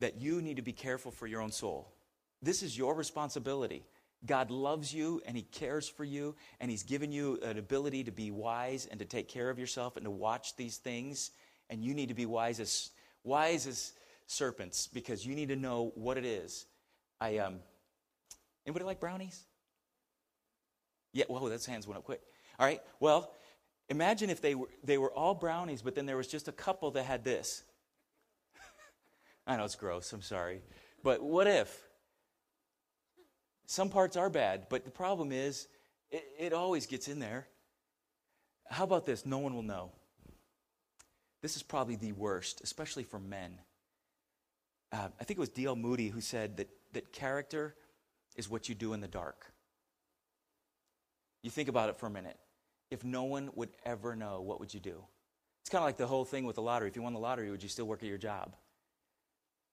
that 0.00 0.20
you 0.20 0.42
need 0.42 0.56
to 0.56 0.62
be 0.62 0.72
careful 0.72 1.12
for 1.12 1.26
your 1.26 1.40
own 1.40 1.52
soul. 1.52 1.92
This 2.40 2.62
is 2.62 2.76
your 2.76 2.94
responsibility. 2.94 3.84
God 4.24 4.50
loves 4.50 4.92
you 4.92 5.20
and 5.26 5.36
He 5.36 5.42
cares 5.42 5.88
for 5.88 6.04
you, 6.04 6.34
and 6.60 6.70
He's 6.70 6.82
given 6.82 7.12
you 7.12 7.38
an 7.42 7.58
ability 7.58 8.04
to 8.04 8.12
be 8.12 8.30
wise 8.30 8.86
and 8.86 8.98
to 9.00 9.06
take 9.06 9.28
care 9.28 9.50
of 9.50 9.58
yourself 9.58 9.96
and 9.96 10.04
to 10.04 10.10
watch 10.10 10.56
these 10.56 10.78
things. 10.78 11.30
And 11.70 11.84
you 11.84 11.94
need 11.94 12.08
to 12.08 12.14
be 12.14 12.26
wise 12.26 12.58
as 12.58 12.90
wise 13.24 13.66
as 13.66 13.92
serpents 14.26 14.86
because 14.86 15.26
you 15.26 15.34
need 15.34 15.48
to 15.48 15.56
know 15.56 15.92
what 15.94 16.18
it 16.18 16.24
is. 16.24 16.66
I 17.22 17.38
um, 17.38 17.60
anybody 18.66 18.84
like 18.84 18.98
brownies? 18.98 19.44
Yeah. 21.12 21.26
Whoa, 21.28 21.48
those 21.48 21.66
hands 21.66 21.86
went 21.86 21.98
up 21.98 22.04
quick. 22.04 22.20
All 22.58 22.66
right. 22.66 22.80
Well, 22.98 23.32
imagine 23.88 24.28
if 24.28 24.40
they 24.40 24.56
were 24.56 24.68
they 24.82 24.98
were 24.98 25.12
all 25.12 25.32
brownies, 25.32 25.82
but 25.82 25.94
then 25.94 26.04
there 26.04 26.16
was 26.16 26.26
just 26.26 26.48
a 26.48 26.52
couple 26.52 26.90
that 26.92 27.04
had 27.04 27.22
this. 27.22 27.62
I 29.46 29.56
know 29.56 29.64
it's 29.64 29.76
gross, 29.76 30.12
I'm 30.12 30.20
sorry. 30.20 30.62
But 31.04 31.22
what 31.22 31.46
if? 31.46 31.84
Some 33.66 33.88
parts 33.88 34.16
are 34.16 34.28
bad, 34.28 34.66
but 34.68 34.84
the 34.84 34.90
problem 34.90 35.30
is 35.30 35.68
it, 36.10 36.24
it 36.38 36.52
always 36.52 36.86
gets 36.86 37.06
in 37.06 37.20
there. 37.20 37.46
How 38.68 38.82
about 38.82 39.06
this? 39.06 39.24
No 39.24 39.38
one 39.38 39.54
will 39.54 39.62
know. 39.62 39.92
This 41.40 41.54
is 41.54 41.62
probably 41.62 41.94
the 41.94 42.12
worst, 42.12 42.62
especially 42.62 43.04
for 43.04 43.20
men. 43.20 43.58
Uh, 44.92 45.08
I 45.20 45.24
think 45.24 45.38
it 45.38 45.40
was 45.40 45.48
D.L. 45.48 45.76
Moody 45.76 46.08
who 46.08 46.20
said 46.20 46.56
that, 46.58 46.68
that 46.92 47.12
character 47.12 47.74
is 48.36 48.48
what 48.48 48.68
you 48.68 48.74
do 48.74 48.92
in 48.92 49.00
the 49.00 49.08
dark. 49.08 49.52
You 51.42 51.50
think 51.50 51.68
about 51.68 51.88
it 51.88 51.98
for 51.98 52.06
a 52.06 52.10
minute. 52.10 52.38
If 52.90 53.04
no 53.04 53.24
one 53.24 53.50
would 53.54 53.70
ever 53.84 54.14
know, 54.14 54.40
what 54.40 54.60
would 54.60 54.72
you 54.72 54.80
do? 54.80 55.02
It's 55.62 55.70
kind 55.70 55.82
of 55.82 55.86
like 55.86 55.96
the 55.96 56.06
whole 56.06 56.24
thing 56.24 56.44
with 56.44 56.56
the 56.56 56.62
lottery. 56.62 56.88
If 56.88 56.96
you 56.96 57.02
won 57.02 57.12
the 57.12 57.18
lottery, 57.18 57.50
would 57.50 57.62
you 57.62 57.68
still 57.68 57.86
work 57.86 58.02
at 58.02 58.08
your 58.08 58.18
job? 58.18 58.54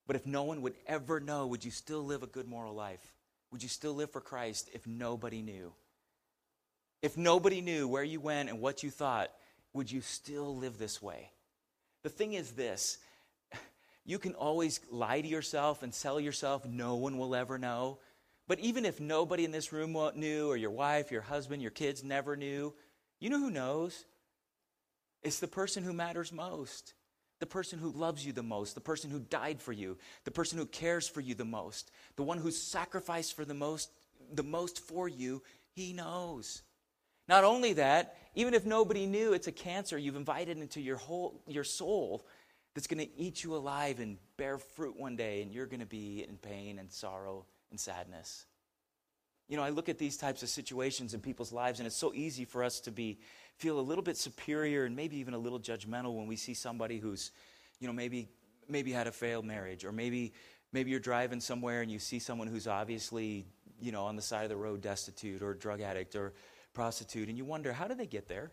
But 0.07 0.15
if 0.15 0.25
no 0.25 0.43
one 0.43 0.61
would 0.61 0.75
ever 0.87 1.19
know, 1.19 1.47
would 1.47 1.63
you 1.63 1.71
still 1.71 2.03
live 2.03 2.23
a 2.23 2.27
good 2.27 2.47
moral 2.47 2.73
life? 2.73 3.13
Would 3.51 3.63
you 3.63 3.69
still 3.69 3.93
live 3.93 4.11
for 4.11 4.21
Christ 4.21 4.69
if 4.73 4.85
nobody 4.87 5.41
knew? 5.41 5.73
If 7.01 7.17
nobody 7.17 7.61
knew 7.61 7.87
where 7.87 8.03
you 8.03 8.19
went 8.19 8.49
and 8.49 8.59
what 8.59 8.83
you 8.83 8.89
thought, 8.89 9.31
would 9.73 9.91
you 9.91 10.01
still 10.01 10.55
live 10.55 10.77
this 10.77 11.01
way? 11.01 11.31
The 12.03 12.09
thing 12.09 12.33
is 12.33 12.51
this 12.51 12.97
you 14.09 14.17
can 14.17 14.33
always 14.33 14.79
lie 14.89 15.21
to 15.21 15.27
yourself 15.27 15.83
and 15.83 15.93
sell 15.93 16.19
yourself, 16.19 16.65
no 16.65 16.95
one 16.95 17.19
will 17.19 17.35
ever 17.35 17.59
know. 17.59 17.99
But 18.47 18.59
even 18.59 18.83
if 18.83 18.99
nobody 18.99 19.45
in 19.45 19.51
this 19.51 19.71
room 19.71 19.95
knew, 20.15 20.49
or 20.49 20.57
your 20.57 20.71
wife, 20.71 21.11
your 21.11 21.21
husband, 21.21 21.61
your 21.61 21.69
kids 21.69 22.03
never 22.03 22.35
knew, 22.35 22.73
you 23.19 23.29
know 23.29 23.37
who 23.37 23.51
knows? 23.51 24.05
It's 25.21 25.39
the 25.39 25.47
person 25.47 25.83
who 25.83 25.93
matters 25.93 26.33
most 26.33 26.95
the 27.39 27.45
person 27.45 27.79
who 27.79 27.91
loves 27.91 28.25
you 28.25 28.33
the 28.33 28.43
most, 28.43 28.75
the 28.75 28.81
person 28.81 29.09
who 29.09 29.19
died 29.19 29.61
for 29.61 29.71
you, 29.71 29.97
the 30.25 30.31
person 30.31 30.57
who 30.57 30.65
cares 30.65 31.07
for 31.07 31.21
you 31.21 31.33
the 31.33 31.45
most, 31.45 31.89
the 32.17 32.23
one 32.23 32.37
who 32.37 32.51
sacrificed 32.51 33.33
for 33.33 33.45
the 33.45 33.53
most, 33.53 33.91
the 34.33 34.43
most 34.43 34.81
for 34.81 35.07
you, 35.07 35.41
he 35.71 35.93
knows. 35.93 36.63
Not 37.29 37.45
only 37.45 37.73
that, 37.73 38.17
even 38.35 38.53
if 38.53 38.65
nobody 38.65 39.05
knew 39.05 39.33
it's 39.33 39.47
a 39.47 39.53
cancer 39.53 39.97
you've 39.97 40.15
invited 40.15 40.57
into 40.57 40.81
your 40.81 40.97
whole 40.97 41.41
your 41.47 41.63
soul 41.63 42.25
that's 42.79 42.87
going 42.87 43.05
to 43.05 43.19
eat 43.19 43.43
you 43.43 43.57
alive 43.57 43.99
and 43.99 44.15
bear 44.37 44.57
fruit 44.57 44.97
one 44.97 45.17
day 45.17 45.41
and 45.41 45.51
you're 45.51 45.65
going 45.65 45.81
to 45.81 45.85
be 45.85 46.25
in 46.25 46.37
pain 46.37 46.79
and 46.79 46.89
sorrow 46.89 47.45
and 47.71 47.77
sadness. 47.77 48.45
You 49.49 49.57
know, 49.57 49.63
I 49.63 49.69
look 49.69 49.89
at 49.89 49.97
these 49.97 50.15
types 50.15 50.43
of 50.43 50.47
situations 50.47 51.13
in 51.13 51.19
people's 51.19 51.51
lives 51.51 51.81
and 51.81 51.87
it's 51.87 51.97
so 51.97 52.13
easy 52.13 52.45
for 52.45 52.63
us 52.63 52.79
to 52.79 52.91
be 52.91 53.19
feel 53.57 53.81
a 53.81 53.81
little 53.81 54.01
bit 54.01 54.15
superior 54.15 54.85
and 54.85 54.95
maybe 54.95 55.17
even 55.17 55.33
a 55.33 55.37
little 55.37 55.59
judgmental 55.59 56.15
when 56.15 56.25
we 56.25 56.37
see 56.37 56.53
somebody 56.53 56.99
who's, 56.99 57.31
you 57.81 57.87
know, 57.87 57.91
maybe 57.91 58.29
maybe 58.69 58.93
had 58.93 59.07
a 59.07 59.11
failed 59.11 59.43
marriage 59.43 59.83
or 59.83 59.91
maybe 59.91 60.31
maybe 60.71 60.89
you're 60.89 61.01
driving 61.01 61.41
somewhere 61.41 61.81
and 61.81 61.91
you 61.91 61.99
see 61.99 62.17
someone 62.17 62.47
who's 62.47 62.65
obviously, 62.65 63.45
you 63.81 63.91
know, 63.91 64.05
on 64.05 64.15
the 64.15 64.21
side 64.21 64.43
of 64.43 64.49
the 64.49 64.55
road 64.55 64.79
destitute 64.79 65.41
or 65.41 65.53
drug 65.53 65.81
addict 65.81 66.15
or 66.15 66.31
prostitute 66.73 67.27
and 67.27 67.37
you 67.37 67.43
wonder 67.43 67.73
how 67.73 67.89
did 67.89 67.97
they 67.97 68.07
get 68.07 68.29
there? 68.29 68.51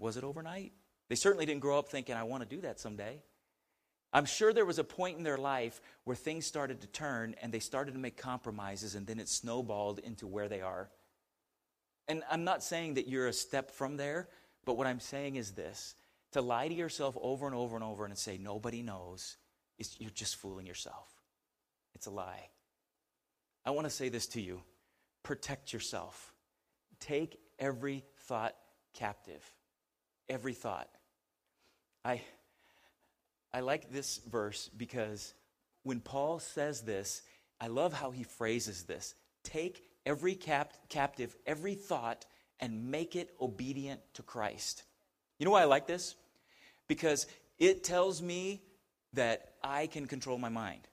Was 0.00 0.16
it 0.16 0.24
overnight? 0.24 0.72
They 1.08 1.14
certainly 1.14 1.46
didn't 1.46 1.60
grow 1.60 1.78
up 1.78 1.88
thinking 1.88 2.14
I 2.14 2.24
want 2.24 2.48
to 2.48 2.56
do 2.56 2.62
that 2.62 2.78
someday. 2.78 3.22
I'm 4.12 4.24
sure 4.24 4.52
there 4.52 4.64
was 4.64 4.78
a 4.78 4.84
point 4.84 5.18
in 5.18 5.24
their 5.24 5.36
life 5.36 5.80
where 6.04 6.16
things 6.16 6.46
started 6.46 6.80
to 6.80 6.86
turn 6.86 7.34
and 7.42 7.52
they 7.52 7.58
started 7.58 7.92
to 7.92 7.98
make 7.98 8.16
compromises 8.16 8.94
and 8.94 9.06
then 9.06 9.20
it 9.20 9.28
snowballed 9.28 9.98
into 9.98 10.26
where 10.26 10.48
they 10.48 10.60
are. 10.60 10.90
And 12.08 12.22
I'm 12.30 12.44
not 12.44 12.62
saying 12.62 12.94
that 12.94 13.06
you're 13.06 13.26
a 13.26 13.32
step 13.32 13.70
from 13.70 13.98
there, 13.98 14.28
but 14.64 14.78
what 14.78 14.86
I'm 14.86 15.00
saying 15.00 15.36
is 15.36 15.52
this 15.52 15.94
to 16.32 16.40
lie 16.40 16.68
to 16.68 16.74
yourself 16.74 17.16
over 17.20 17.46
and 17.46 17.54
over 17.54 17.74
and 17.74 17.84
over 17.84 18.04
and 18.04 18.16
say, 18.16 18.38
nobody 18.38 18.82
knows, 18.82 19.36
is 19.78 19.96
you're 19.98 20.10
just 20.10 20.36
fooling 20.36 20.66
yourself. 20.66 21.08
It's 21.94 22.06
a 22.06 22.10
lie. 22.10 22.48
I 23.64 23.70
want 23.70 23.86
to 23.86 23.90
say 23.90 24.08
this 24.08 24.26
to 24.28 24.40
you 24.40 24.62
protect 25.22 25.74
yourself. 25.74 26.32
Take 27.00 27.38
every 27.58 28.04
thought 28.20 28.54
captive. 28.94 29.44
Every 30.28 30.54
thought. 30.54 30.88
I, 32.08 32.22
I 33.52 33.60
like 33.60 33.92
this 33.92 34.18
verse 34.30 34.70
because 34.74 35.34
when 35.82 36.00
Paul 36.00 36.38
says 36.38 36.80
this, 36.80 37.20
I 37.60 37.66
love 37.66 37.92
how 37.92 38.12
he 38.12 38.22
phrases 38.22 38.84
this 38.84 39.14
take 39.44 39.82
every 40.06 40.34
cap- 40.34 40.72
captive, 40.88 41.36
every 41.46 41.74
thought, 41.74 42.24
and 42.60 42.90
make 42.90 43.14
it 43.14 43.34
obedient 43.40 44.00
to 44.14 44.22
Christ. 44.22 44.84
You 45.38 45.44
know 45.44 45.50
why 45.50 45.62
I 45.62 45.66
like 45.66 45.86
this? 45.86 46.16
Because 46.86 47.26
it 47.58 47.84
tells 47.84 48.22
me 48.22 48.62
that 49.12 49.52
I 49.62 49.86
can 49.86 50.06
control 50.06 50.38
my 50.38 50.48
mind. 50.48 50.88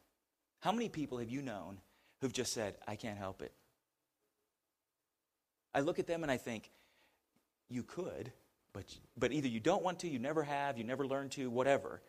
How 0.59 0.73
many 0.73 0.89
people 0.89 1.19
have 1.19 1.29
you 1.29 1.41
known 1.41 1.79
who've 2.19 2.33
just 2.33 2.51
said, 2.51 2.75
I 2.85 2.97
can't 2.97 3.17
help 3.17 3.41
it? 3.41 3.53
I 5.73 5.79
look 5.79 5.97
at 5.97 6.07
them 6.07 6.23
and 6.23 6.31
I 6.31 6.37
think, 6.37 6.71
you 7.69 7.83
could, 7.83 8.31
but, 8.75 8.83
but 9.17 9.31
either 9.31 9.47
you 9.47 9.61
don't 9.61 9.83
want 9.83 9.99
to, 9.99 10.09
you 10.09 10.19
never 10.19 10.43
have, 10.43 10.77
you 10.77 10.83
never 10.83 11.07
learn 11.07 11.29
to, 11.29 11.49
whatever. 11.49 12.01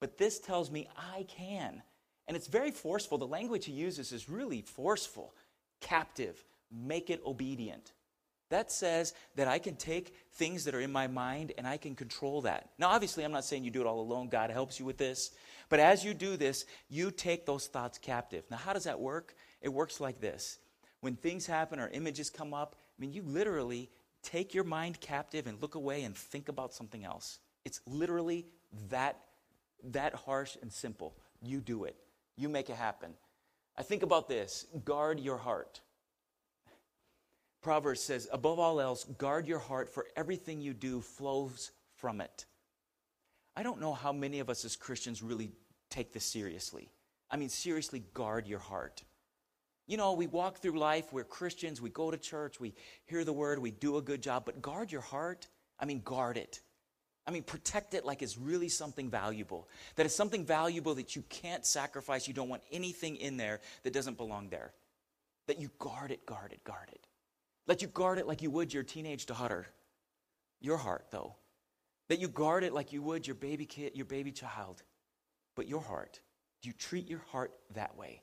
But 0.00 0.16
this 0.16 0.38
tells 0.38 0.70
me 0.70 0.88
I 0.96 1.24
can. 1.24 1.82
And 2.28 2.36
it's 2.36 2.46
very 2.46 2.70
forceful. 2.70 3.18
The 3.18 3.26
language 3.26 3.66
he 3.66 3.72
uses 3.72 4.12
is 4.12 4.28
really 4.28 4.62
forceful. 4.62 5.34
Captive, 5.80 6.44
make 6.70 7.10
it 7.10 7.20
obedient. 7.26 7.92
That 8.50 8.70
says 8.70 9.12
that 9.34 9.48
I 9.48 9.58
can 9.58 9.74
take 9.74 10.14
things 10.34 10.64
that 10.64 10.74
are 10.76 10.80
in 10.80 10.92
my 10.92 11.08
mind 11.08 11.52
and 11.58 11.66
I 11.66 11.78
can 11.78 11.96
control 11.96 12.42
that. 12.42 12.70
Now, 12.78 12.90
obviously, 12.90 13.24
I'm 13.24 13.32
not 13.32 13.44
saying 13.44 13.64
you 13.64 13.72
do 13.72 13.80
it 13.80 13.86
all 13.86 14.00
alone. 14.00 14.28
God 14.28 14.50
helps 14.50 14.78
you 14.78 14.86
with 14.86 14.98
this. 14.98 15.32
But 15.68 15.80
as 15.80 16.04
you 16.04 16.14
do 16.14 16.36
this, 16.36 16.64
you 16.88 17.10
take 17.10 17.44
those 17.44 17.66
thoughts 17.66 17.98
captive. 17.98 18.44
Now, 18.52 18.58
how 18.58 18.72
does 18.72 18.84
that 18.84 19.00
work? 19.00 19.34
It 19.60 19.70
works 19.70 20.00
like 20.00 20.20
this. 20.20 20.58
When 21.00 21.16
things 21.16 21.44
happen 21.44 21.80
or 21.80 21.88
images 21.88 22.30
come 22.30 22.54
up, 22.54 22.76
I 22.78 23.00
mean, 23.00 23.12
you 23.12 23.22
literally 23.22 23.90
take 24.24 24.54
your 24.54 24.64
mind 24.64 25.00
captive 25.00 25.46
and 25.46 25.60
look 25.62 25.76
away 25.76 26.02
and 26.02 26.16
think 26.16 26.48
about 26.48 26.74
something 26.74 27.04
else. 27.04 27.38
It's 27.64 27.80
literally 27.86 28.46
that, 28.88 29.20
that 29.84 30.14
harsh 30.14 30.56
and 30.60 30.72
simple. 30.72 31.14
You 31.42 31.60
do 31.60 31.84
it, 31.84 31.96
you 32.36 32.48
make 32.48 32.70
it 32.70 32.76
happen. 32.76 33.14
I 33.76 33.82
think 33.82 34.02
about 34.02 34.28
this 34.28 34.66
guard 34.84 35.20
your 35.20 35.36
heart. 35.36 35.80
Proverbs 37.62 38.00
says, 38.00 38.28
above 38.30 38.58
all 38.58 38.80
else, 38.80 39.04
guard 39.16 39.48
your 39.48 39.58
heart, 39.58 39.88
for 39.88 40.06
everything 40.16 40.60
you 40.60 40.74
do 40.74 41.00
flows 41.00 41.70
from 41.96 42.20
it. 42.20 42.44
I 43.56 43.62
don't 43.62 43.80
know 43.80 43.94
how 43.94 44.12
many 44.12 44.40
of 44.40 44.50
us 44.50 44.64
as 44.64 44.76
Christians 44.76 45.22
really 45.22 45.50
take 45.88 46.12
this 46.12 46.24
seriously. 46.24 46.90
I 47.30 47.36
mean, 47.36 47.48
seriously, 47.48 48.02
guard 48.12 48.46
your 48.46 48.58
heart. 48.58 49.02
You 49.86 49.96
know, 49.96 50.14
we 50.14 50.26
walk 50.26 50.58
through 50.58 50.78
life, 50.78 51.12
we're 51.12 51.24
Christians, 51.24 51.80
we 51.80 51.90
go 51.90 52.10
to 52.10 52.16
church, 52.16 52.58
we 52.58 52.74
hear 53.04 53.24
the 53.24 53.32
word, 53.32 53.58
we 53.58 53.70
do 53.70 53.98
a 53.98 54.02
good 54.02 54.22
job, 54.22 54.44
but 54.46 54.62
guard 54.62 54.90
your 54.90 55.02
heart. 55.02 55.46
I 55.78 55.84
mean, 55.84 56.00
guard 56.02 56.36
it. 56.36 56.62
I 57.26 57.30
mean, 57.30 57.42
protect 57.42 57.94
it 57.94 58.04
like 58.04 58.22
it's 58.22 58.36
really 58.36 58.68
something 58.68 59.10
valuable. 59.10 59.68
That 59.96 60.06
it's 60.06 60.14
something 60.14 60.44
valuable 60.44 60.94
that 60.94 61.16
you 61.16 61.22
can't 61.28 61.64
sacrifice. 61.64 62.28
You 62.28 62.34
don't 62.34 62.48
want 62.48 62.62
anything 62.70 63.16
in 63.16 63.36
there 63.36 63.60
that 63.82 63.92
doesn't 63.92 64.16
belong 64.16 64.48
there. 64.50 64.72
That 65.46 65.60
you 65.60 65.70
guard 65.78 66.10
it, 66.10 66.26
guard 66.26 66.52
it, 66.52 66.64
guard 66.64 66.90
it. 66.92 67.06
Let 67.66 67.82
you 67.82 67.88
guard 67.88 68.18
it 68.18 68.26
like 68.26 68.42
you 68.42 68.50
would 68.50 68.72
your 68.72 68.82
teenage 68.82 69.26
daughter. 69.26 69.66
Your 70.60 70.76
heart, 70.76 71.06
though. 71.10 71.36
That 72.08 72.20
you 72.20 72.28
guard 72.28 72.62
it 72.62 72.74
like 72.74 72.92
you 72.92 73.02
would 73.02 73.26
your 73.26 73.36
baby 73.36 73.64
kid, 73.64 73.92
your 73.94 74.06
baby 74.06 74.32
child. 74.32 74.82
But 75.56 75.66
your 75.66 75.80
heart. 75.80 76.20
Do 76.60 76.68
you 76.68 76.74
treat 76.74 77.08
your 77.08 77.22
heart 77.30 77.52
that 77.74 77.96
way? 77.96 78.22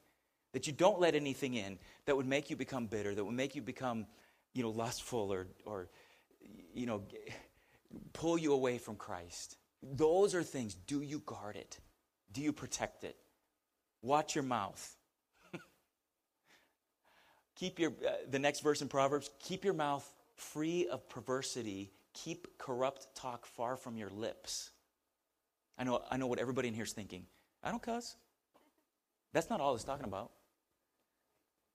That 0.54 0.68
you 0.68 0.74
don't 0.74 1.00
let 1.00 1.16
anything 1.16 1.54
in 1.54 1.80
that 2.06 2.16
would 2.18 2.26
make 2.26 2.50
you 2.50 2.56
become 2.56 2.88
bitter, 2.88 3.16
that 3.16 3.24
would 3.24 3.34
make 3.34 3.56
you 3.56 3.62
become, 3.62 4.06
you 4.54 4.64
know, 4.64 4.70
lustful 4.70 5.32
or, 5.32 5.48
or 5.66 5.90
you 6.74 6.86
know, 6.86 7.04
pull 8.14 8.38
you 8.38 8.54
away 8.54 8.78
from 8.78 8.96
Christ. 8.96 9.58
Those 9.82 10.36
are 10.36 10.44
things. 10.44 10.74
Do 10.74 11.02
you 11.02 11.20
guard 11.26 11.56
it? 11.56 11.80
Do 12.32 12.42
you 12.42 12.54
protect 12.54 13.04
it? 13.04 13.16
Watch 14.02 14.36
your 14.36 14.44
mouth. 14.44 14.96
keep 17.56 17.80
your, 17.80 17.92
uh, 17.92 18.12
the 18.30 18.40
next 18.40 18.62
verse 18.62 18.82
in 18.82 18.88
Proverbs, 18.88 19.30
keep 19.40 19.64
your 19.64 19.74
mouth 19.74 20.08
free 20.36 20.88
of 20.88 21.08
perversity. 21.10 21.92
Keep 22.14 22.58
corrupt 22.58 23.08
talk 23.16 23.46
far 23.46 23.78
from 23.78 23.98
your 23.98 24.10
lips. 24.10 24.72
I 25.78 25.84
know, 25.84 26.02
I 26.12 26.18
know 26.18 26.28
what 26.28 26.40
everybody 26.40 26.68
in 26.68 26.74
here 26.74 26.84
is 26.84 26.92
thinking. 26.92 27.26
I 27.64 27.72
don't 27.72 27.82
cuss. 27.82 28.16
That's 29.34 29.50
not 29.50 29.62
all 29.62 29.76
it's 29.76 29.84
talking 29.84 30.06
about. 30.06 30.32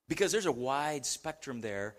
Because 0.08 0.32
there's 0.32 0.46
a 0.46 0.52
wide 0.52 1.04
spectrum 1.04 1.60
there 1.60 1.96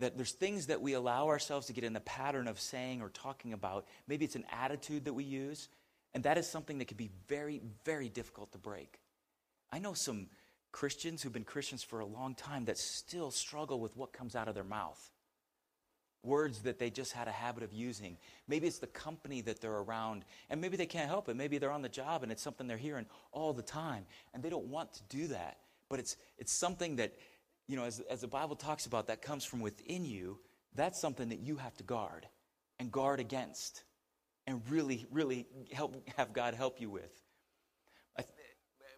that 0.00 0.16
there's 0.16 0.32
things 0.32 0.66
that 0.66 0.80
we 0.80 0.94
allow 0.94 1.28
ourselves 1.28 1.66
to 1.68 1.72
get 1.72 1.84
in 1.84 1.92
the 1.92 2.00
pattern 2.00 2.48
of 2.48 2.60
saying 2.60 3.00
or 3.00 3.08
talking 3.08 3.52
about. 3.52 3.86
Maybe 4.08 4.24
it's 4.24 4.36
an 4.36 4.44
attitude 4.52 5.04
that 5.04 5.12
we 5.12 5.24
use, 5.24 5.68
and 6.14 6.24
that 6.24 6.36
is 6.36 6.48
something 6.48 6.78
that 6.78 6.88
can 6.88 6.96
be 6.96 7.10
very, 7.28 7.60
very 7.84 8.08
difficult 8.08 8.52
to 8.52 8.58
break. 8.58 8.98
I 9.70 9.78
know 9.78 9.94
some 9.94 10.28
Christians 10.72 11.22
who've 11.22 11.32
been 11.32 11.44
Christians 11.44 11.84
for 11.84 12.00
a 12.00 12.06
long 12.06 12.34
time 12.34 12.64
that 12.64 12.78
still 12.78 13.30
struggle 13.30 13.78
with 13.78 13.96
what 13.96 14.12
comes 14.12 14.34
out 14.34 14.48
of 14.48 14.54
their 14.54 14.64
mouth. 14.64 15.10
Words 16.24 16.60
that 16.60 16.78
they 16.78 16.90
just 16.90 17.12
had 17.12 17.28
a 17.28 17.32
habit 17.32 17.62
of 17.62 17.72
using. 17.72 18.16
Maybe 18.48 18.66
it's 18.66 18.78
the 18.78 18.86
company 18.88 19.40
that 19.42 19.60
they're 19.60 19.70
around, 19.70 20.24
and 20.50 20.60
maybe 20.60 20.76
they 20.76 20.86
can't 20.86 21.08
help 21.08 21.28
it. 21.28 21.36
Maybe 21.36 21.58
they're 21.58 21.70
on 21.70 21.82
the 21.82 21.88
job 21.88 22.22
and 22.22 22.32
it's 22.32 22.42
something 22.42 22.66
they're 22.66 22.76
hearing 22.76 23.06
all 23.30 23.52
the 23.52 23.62
time, 23.62 24.06
and 24.32 24.42
they 24.42 24.50
don't 24.50 24.66
want 24.66 24.92
to 24.94 25.02
do 25.08 25.28
that. 25.28 25.58
But 25.88 25.98
it's, 25.98 26.16
it's 26.38 26.52
something 26.52 26.96
that, 26.96 27.14
you 27.68 27.76
know, 27.76 27.84
as, 27.84 28.00
as 28.10 28.20
the 28.20 28.28
Bible 28.28 28.56
talks 28.56 28.86
about, 28.86 29.06
that 29.08 29.22
comes 29.22 29.44
from 29.44 29.60
within 29.60 30.04
you. 30.04 30.38
That's 30.74 31.00
something 31.00 31.28
that 31.28 31.40
you 31.40 31.56
have 31.56 31.76
to 31.76 31.84
guard 31.84 32.26
and 32.78 32.90
guard 32.90 33.20
against 33.20 33.84
and 34.46 34.60
really, 34.68 35.06
really 35.10 35.46
help, 35.72 35.96
have 36.16 36.32
God 36.32 36.54
help 36.54 36.80
you 36.80 36.90
with 36.90 37.24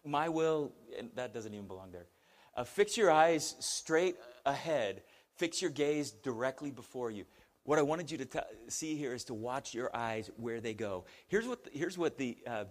my 0.07 0.29
will, 0.29 0.71
and 0.97 1.09
that 1.15 1.33
doesn't 1.33 1.53
even 1.53 1.67
belong 1.67 1.91
there. 1.91 2.07
Uh, 2.55 2.63
fix 2.63 2.97
your 2.97 3.11
eyes 3.11 3.55
straight 3.59 4.15
ahead. 4.45 5.03
Fix 5.35 5.61
your 5.61 5.69
gaze 5.69 6.11
directly 6.11 6.71
before 6.71 7.11
you. 7.11 7.25
What 7.63 7.77
I 7.77 7.81
wanted 7.81 8.09
you 8.09 8.17
to 8.19 8.25
t- 8.25 8.39
see 8.69 8.95
here 8.95 9.13
is 9.13 9.25
to 9.25 9.33
watch 9.33 9.73
your 9.73 9.95
eyes 9.95 10.31
where 10.37 10.61
they 10.61 10.73
go. 10.73 11.05
Here's 11.27 11.45
what 11.45 11.65
the, 11.65 11.69
here's 11.73 11.97
what 11.97 12.17
the 12.17 12.37
uh, 12.47 12.65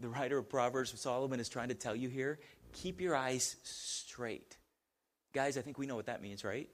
the 0.00 0.08
writer 0.08 0.36
of 0.36 0.48
Proverbs, 0.48 0.98
Solomon, 1.00 1.38
is 1.38 1.48
trying 1.48 1.68
to 1.68 1.74
tell 1.74 1.94
you 1.94 2.08
here. 2.08 2.40
Keep 2.72 3.00
your 3.00 3.14
eyes 3.14 3.56
straight, 3.62 4.56
guys. 5.32 5.58
I 5.58 5.62
think 5.62 5.78
we 5.78 5.86
know 5.86 5.96
what 5.96 6.06
that 6.06 6.22
means, 6.22 6.44
right? 6.44 6.68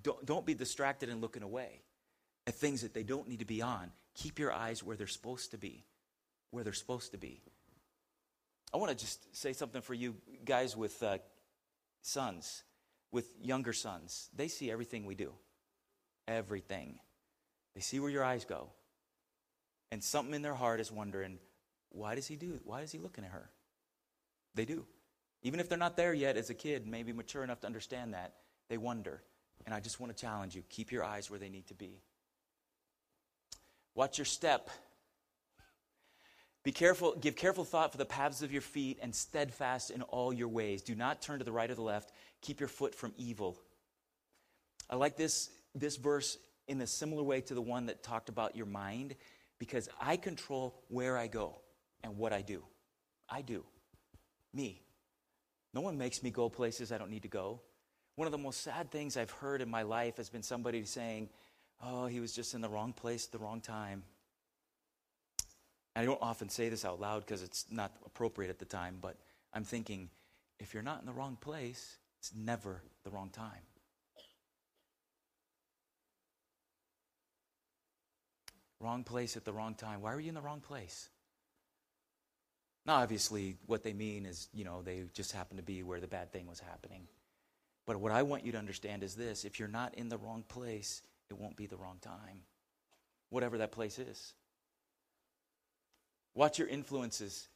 Don't 0.00 0.24
don't 0.24 0.46
be 0.46 0.54
distracted 0.54 1.08
and 1.08 1.20
looking 1.20 1.42
away 1.42 1.82
at 2.46 2.54
things 2.54 2.82
that 2.82 2.94
they 2.94 3.02
don't 3.02 3.28
need 3.28 3.40
to 3.40 3.44
be 3.44 3.62
on. 3.62 3.90
Keep 4.14 4.38
your 4.38 4.52
eyes 4.52 4.82
where 4.82 4.96
they're 4.96 5.06
supposed 5.06 5.50
to 5.50 5.58
be, 5.58 5.84
where 6.50 6.64
they're 6.64 6.72
supposed 6.72 7.12
to 7.12 7.18
be. 7.18 7.42
I 8.72 8.76
want 8.76 8.90
to 8.90 8.96
just 8.96 9.36
say 9.36 9.52
something 9.52 9.82
for 9.82 9.94
you 9.94 10.14
guys 10.44 10.76
with 10.76 11.02
uh, 11.02 11.18
sons, 12.02 12.62
with 13.10 13.26
younger 13.42 13.72
sons. 13.72 14.28
They 14.34 14.48
see 14.48 14.70
everything 14.70 15.06
we 15.06 15.14
do, 15.16 15.32
everything. 16.28 17.00
They 17.74 17.80
see 17.80 18.00
where 18.00 18.10
your 18.10 18.24
eyes 18.24 18.44
go. 18.44 18.68
And 19.92 20.02
something 20.02 20.34
in 20.34 20.42
their 20.42 20.54
heart 20.54 20.80
is 20.80 20.92
wondering, 20.92 21.38
why 21.90 22.14
does 22.14 22.28
he 22.28 22.36
do? 22.36 22.60
Why 22.64 22.82
is 22.82 22.92
he 22.92 22.98
looking 22.98 23.24
at 23.24 23.32
her? 23.32 23.50
They 24.54 24.64
do. 24.64 24.86
Even 25.42 25.60
if 25.60 25.68
they're 25.68 25.78
not 25.78 25.96
there 25.96 26.12
yet 26.12 26.36
as 26.36 26.50
a 26.50 26.54
kid, 26.54 26.86
maybe 26.86 27.12
mature 27.12 27.42
enough 27.42 27.60
to 27.60 27.66
understand 27.66 28.14
that, 28.14 28.34
they 28.68 28.76
wonder. 28.76 29.22
And 29.66 29.74
I 29.74 29.80
just 29.80 30.00
want 30.00 30.14
to 30.14 30.20
challenge 30.20 30.54
you 30.54 30.62
keep 30.68 30.92
your 30.92 31.04
eyes 31.04 31.30
where 31.30 31.38
they 31.38 31.48
need 31.48 31.66
to 31.68 31.74
be. 31.74 32.00
Watch 33.94 34.18
your 34.18 34.24
step. 34.24 34.70
Be 36.62 36.72
careful, 36.72 37.16
give 37.16 37.36
careful 37.36 37.64
thought 37.64 37.90
for 37.90 37.98
the 37.98 38.04
paths 38.04 38.42
of 38.42 38.52
your 38.52 38.60
feet 38.60 38.98
and 39.00 39.14
steadfast 39.14 39.90
in 39.90 40.02
all 40.02 40.32
your 40.32 40.48
ways. 40.48 40.82
Do 40.82 40.94
not 40.94 41.22
turn 41.22 41.38
to 41.38 41.44
the 41.44 41.52
right 41.52 41.70
or 41.70 41.74
the 41.74 41.82
left. 41.82 42.12
Keep 42.42 42.60
your 42.60 42.68
foot 42.68 42.94
from 42.94 43.12
evil. 43.16 43.58
I 44.90 44.96
like 44.96 45.16
this, 45.16 45.50
this 45.74 45.96
verse 45.96 46.36
in 46.68 46.80
a 46.80 46.86
similar 46.86 47.22
way 47.22 47.40
to 47.42 47.54
the 47.54 47.62
one 47.62 47.86
that 47.86 48.02
talked 48.02 48.28
about 48.28 48.56
your 48.56 48.66
mind 48.66 49.16
because 49.58 49.88
I 50.00 50.16
control 50.16 50.82
where 50.88 51.16
I 51.16 51.26
go 51.26 51.60
and 52.02 52.18
what 52.18 52.32
I 52.32 52.42
do. 52.42 52.62
I 53.28 53.42
do. 53.42 53.64
Me. 54.52 54.82
No 55.72 55.80
one 55.80 55.96
makes 55.96 56.22
me 56.22 56.30
go 56.30 56.48
places 56.48 56.90
I 56.90 56.98
don't 56.98 57.10
need 57.10 57.22
to 57.22 57.28
go. 57.28 57.60
One 58.16 58.26
of 58.26 58.32
the 58.32 58.38
most 58.38 58.62
sad 58.62 58.90
things 58.90 59.16
I've 59.16 59.30
heard 59.30 59.62
in 59.62 59.70
my 59.70 59.82
life 59.82 60.16
has 60.16 60.28
been 60.28 60.42
somebody 60.42 60.84
saying, 60.84 61.28
Oh, 61.82 62.06
he 62.06 62.20
was 62.20 62.32
just 62.32 62.54
in 62.54 62.60
the 62.60 62.68
wrong 62.68 62.92
place 62.92 63.26
at 63.26 63.32
the 63.32 63.38
wrong 63.38 63.60
time. 63.60 64.02
I 65.96 66.04
don't 66.04 66.20
often 66.20 66.48
say 66.48 66.68
this 66.68 66.84
out 66.84 67.00
loud 67.00 67.24
because 67.24 67.42
it's 67.42 67.66
not 67.70 67.92
appropriate 68.04 68.50
at 68.50 68.58
the 68.58 68.64
time, 68.64 68.98
but 69.00 69.16
I'm 69.52 69.64
thinking 69.64 70.10
if 70.58 70.74
you're 70.74 70.82
not 70.82 71.00
in 71.00 71.06
the 71.06 71.12
wrong 71.12 71.36
place, 71.40 71.96
it's 72.18 72.32
never 72.34 72.82
the 73.04 73.10
wrong 73.10 73.30
time. 73.30 73.62
Wrong 78.78 79.04
place 79.04 79.36
at 79.36 79.44
the 79.44 79.52
wrong 79.52 79.74
time. 79.74 80.00
Why 80.00 80.14
were 80.14 80.20
you 80.20 80.28
in 80.28 80.34
the 80.34 80.40
wrong 80.40 80.60
place? 80.60 81.08
Now, 82.90 82.96
obviously, 82.96 83.54
what 83.66 83.84
they 83.84 83.92
mean 83.92 84.26
is, 84.26 84.48
you 84.52 84.64
know, 84.64 84.82
they 84.82 85.04
just 85.14 85.30
happened 85.30 85.58
to 85.58 85.62
be 85.62 85.84
where 85.84 86.00
the 86.00 86.08
bad 86.08 86.32
thing 86.32 86.48
was 86.48 86.58
happening. 86.58 87.06
But 87.86 87.98
what 87.98 88.10
I 88.10 88.24
want 88.24 88.44
you 88.44 88.50
to 88.50 88.58
understand 88.58 89.04
is 89.04 89.14
this 89.14 89.44
if 89.44 89.60
you're 89.60 89.68
not 89.68 89.94
in 89.94 90.08
the 90.08 90.18
wrong 90.18 90.42
place, 90.48 91.02
it 91.30 91.38
won't 91.38 91.54
be 91.54 91.66
the 91.66 91.76
wrong 91.76 91.98
time, 92.00 92.40
whatever 93.28 93.58
that 93.58 93.70
place 93.70 94.00
is. 94.00 94.34
Watch 96.34 96.58
your 96.58 96.66
influences. 96.66 97.46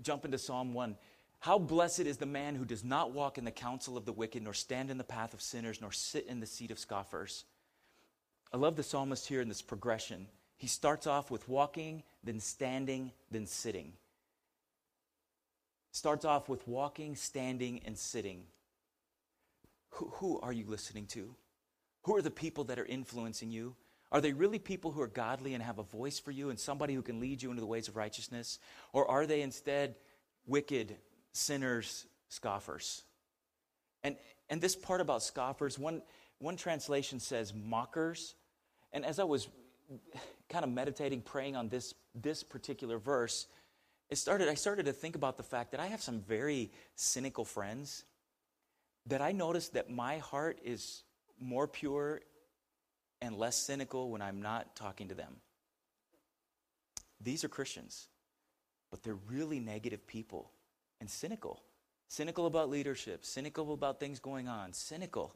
Jump 0.00 0.24
into 0.24 0.38
Psalm 0.38 0.72
1. 0.72 0.96
How 1.40 1.58
blessed 1.58 2.06
is 2.06 2.16
the 2.16 2.24
man 2.24 2.54
who 2.54 2.64
does 2.64 2.82
not 2.82 3.12
walk 3.12 3.36
in 3.36 3.44
the 3.44 3.50
counsel 3.50 3.98
of 3.98 4.06
the 4.06 4.12
wicked, 4.14 4.42
nor 4.42 4.54
stand 4.54 4.90
in 4.90 4.96
the 4.96 5.04
path 5.04 5.34
of 5.34 5.42
sinners, 5.42 5.82
nor 5.82 5.92
sit 5.92 6.24
in 6.28 6.40
the 6.40 6.46
seat 6.46 6.70
of 6.70 6.78
scoffers. 6.78 7.44
I 8.54 8.56
love 8.56 8.76
the 8.76 8.82
psalmist 8.82 9.28
here 9.28 9.42
in 9.42 9.50
this 9.50 9.60
progression. 9.60 10.28
He 10.56 10.66
starts 10.66 11.06
off 11.06 11.30
with 11.30 11.46
walking, 11.46 12.04
then 12.24 12.40
standing, 12.40 13.12
then 13.30 13.46
sitting. 13.46 13.92
Starts 15.92 16.24
off 16.24 16.48
with 16.48 16.66
walking, 16.66 17.14
standing, 17.14 17.80
and 17.84 17.96
sitting. 17.96 18.44
Who, 19.90 20.08
who 20.14 20.40
are 20.40 20.52
you 20.52 20.64
listening 20.66 21.06
to? 21.08 21.34
Who 22.02 22.16
are 22.16 22.22
the 22.22 22.30
people 22.30 22.64
that 22.64 22.78
are 22.78 22.84
influencing 22.84 23.50
you? 23.50 23.76
Are 24.10 24.20
they 24.20 24.32
really 24.32 24.58
people 24.58 24.90
who 24.90 25.00
are 25.00 25.06
godly 25.06 25.54
and 25.54 25.62
have 25.62 25.78
a 25.78 25.82
voice 25.82 26.18
for 26.18 26.30
you 26.30 26.50
and 26.50 26.58
somebody 26.58 26.94
who 26.94 27.02
can 27.02 27.20
lead 27.20 27.42
you 27.42 27.50
into 27.50 27.60
the 27.60 27.66
ways 27.66 27.88
of 27.88 27.96
righteousness? 27.96 28.58
Or 28.92 29.10
are 29.10 29.26
they 29.26 29.42
instead 29.42 29.94
wicked, 30.46 30.96
sinners, 31.32 32.06
scoffers? 32.28 33.02
And, 34.02 34.16
and 34.50 34.60
this 34.60 34.76
part 34.76 35.00
about 35.00 35.22
scoffers, 35.22 35.78
one, 35.78 36.02
one 36.38 36.56
translation 36.56 37.20
says 37.20 37.54
mockers. 37.54 38.34
And 38.92 39.04
as 39.04 39.18
I 39.18 39.24
was 39.24 39.48
kind 40.48 40.64
of 40.64 40.70
meditating, 40.70 41.22
praying 41.22 41.56
on 41.56 41.68
this, 41.68 41.94
this 42.14 42.42
particular 42.42 42.98
verse, 42.98 43.46
it 44.12 44.18
started, 44.18 44.50
I 44.50 44.54
started 44.54 44.84
to 44.84 44.92
think 44.92 45.16
about 45.16 45.38
the 45.38 45.42
fact 45.42 45.70
that 45.70 45.80
I 45.80 45.86
have 45.86 46.02
some 46.02 46.20
very 46.20 46.70
cynical 46.96 47.46
friends 47.46 48.04
that 49.06 49.22
I 49.22 49.32
noticed 49.32 49.72
that 49.72 49.88
my 49.88 50.18
heart 50.18 50.58
is 50.62 51.02
more 51.40 51.66
pure 51.66 52.20
and 53.22 53.38
less 53.38 53.56
cynical 53.56 54.10
when 54.10 54.20
I'm 54.20 54.42
not 54.42 54.76
talking 54.76 55.08
to 55.08 55.14
them. 55.14 55.36
These 57.22 57.42
are 57.42 57.48
Christians, 57.48 58.08
but 58.90 59.02
they're 59.02 59.18
really 59.30 59.60
negative 59.60 60.06
people 60.06 60.50
and 61.00 61.08
cynical. 61.08 61.62
Cynical 62.08 62.44
about 62.44 62.68
leadership, 62.68 63.24
cynical 63.24 63.72
about 63.72 63.98
things 63.98 64.18
going 64.18 64.46
on, 64.46 64.74
cynical. 64.74 65.34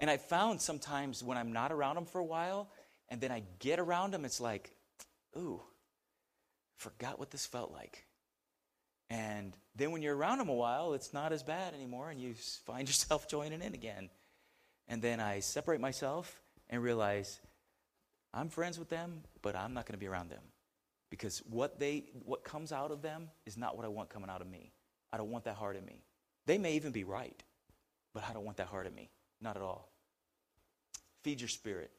And 0.00 0.08
I 0.08 0.16
found 0.16 0.62
sometimes 0.62 1.22
when 1.22 1.36
I'm 1.36 1.52
not 1.52 1.70
around 1.70 1.96
them 1.96 2.06
for 2.06 2.20
a 2.22 2.24
while, 2.24 2.70
and 3.10 3.20
then 3.20 3.30
I 3.30 3.42
get 3.58 3.78
around 3.78 4.12
them, 4.12 4.24
it's 4.24 4.40
like, 4.40 4.72
ooh, 5.36 5.60
forgot 6.76 7.18
what 7.18 7.30
this 7.30 7.46
felt 7.46 7.72
like. 7.72 8.04
And 9.08 9.56
then 9.76 9.92
when 9.92 10.02
you're 10.02 10.16
around 10.16 10.38
them 10.38 10.48
a 10.48 10.54
while, 10.54 10.94
it's 10.94 11.12
not 11.12 11.32
as 11.32 11.42
bad 11.42 11.74
anymore, 11.74 12.10
and 12.10 12.20
you 12.20 12.34
find 12.64 12.88
yourself 12.88 13.28
joining 13.28 13.62
in 13.62 13.74
again. 13.74 14.10
And 14.88 15.02
then 15.02 15.20
I 15.20 15.40
separate 15.40 15.80
myself 15.80 16.40
and 16.70 16.82
realize 16.82 17.40
I'm 18.32 18.48
friends 18.48 18.78
with 18.78 18.88
them, 18.88 19.22
but 19.42 19.56
I'm 19.56 19.74
not 19.74 19.86
going 19.86 19.94
to 19.94 19.98
be 19.98 20.06
around 20.06 20.30
them 20.30 20.42
because 21.10 21.38
what 21.48 21.78
they 21.78 22.04
what 22.24 22.44
comes 22.44 22.72
out 22.72 22.90
of 22.90 23.02
them 23.02 23.28
is 23.46 23.56
not 23.56 23.76
what 23.76 23.84
I 23.84 23.88
want 23.88 24.10
coming 24.10 24.30
out 24.30 24.40
of 24.40 24.48
me. 24.48 24.72
I 25.12 25.16
don't 25.16 25.30
want 25.30 25.44
that 25.44 25.56
heart 25.56 25.76
in 25.76 25.84
me. 25.84 26.02
They 26.46 26.58
may 26.58 26.74
even 26.74 26.92
be 26.92 27.04
right, 27.04 27.42
but 28.12 28.24
I 28.28 28.32
don't 28.32 28.44
want 28.44 28.58
that 28.58 28.66
heart 28.66 28.86
in 28.86 28.94
me. 28.94 29.10
Not 29.40 29.56
at 29.56 29.62
all. 29.62 29.90
Feed 31.22 31.40
your 31.40 31.48
spirit. 31.48 31.90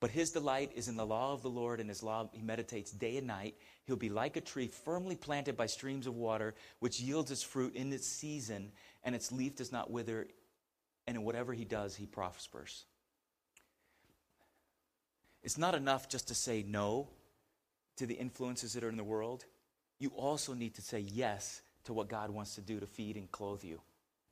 But 0.00 0.10
his 0.10 0.30
delight 0.30 0.72
is 0.74 0.88
in 0.88 0.96
the 0.96 1.04
law 1.04 1.34
of 1.34 1.42
the 1.42 1.50
Lord, 1.50 1.78
and 1.78 1.88
his 1.88 2.02
law 2.02 2.28
he 2.32 2.40
meditates 2.42 2.90
day 2.90 3.18
and 3.18 3.26
night. 3.26 3.54
He'll 3.84 3.96
be 3.96 4.08
like 4.08 4.36
a 4.36 4.40
tree 4.40 4.68
firmly 4.68 5.14
planted 5.14 5.56
by 5.56 5.66
streams 5.66 6.06
of 6.06 6.16
water, 6.16 6.54
which 6.78 7.00
yields 7.00 7.30
its 7.30 7.42
fruit 7.42 7.76
in 7.76 7.92
its 7.92 8.06
season, 8.06 8.72
and 9.04 9.14
its 9.14 9.30
leaf 9.30 9.56
does 9.56 9.72
not 9.72 9.90
wither, 9.90 10.26
and 11.06 11.18
in 11.18 11.22
whatever 11.22 11.52
he 11.52 11.66
does, 11.66 11.94
he 11.94 12.06
prospers. 12.06 12.86
It's 15.42 15.58
not 15.58 15.74
enough 15.74 16.08
just 16.08 16.28
to 16.28 16.34
say 16.34 16.64
no 16.66 17.08
to 17.96 18.06
the 18.06 18.14
influences 18.14 18.72
that 18.72 18.84
are 18.84 18.88
in 18.88 18.96
the 18.96 19.04
world. 19.04 19.44
You 19.98 20.10
also 20.16 20.54
need 20.54 20.74
to 20.76 20.82
say 20.82 21.00
yes 21.00 21.60
to 21.84 21.92
what 21.92 22.08
God 22.08 22.30
wants 22.30 22.54
to 22.54 22.62
do 22.62 22.80
to 22.80 22.86
feed 22.86 23.16
and 23.16 23.30
clothe 23.30 23.64
you. 23.64 23.80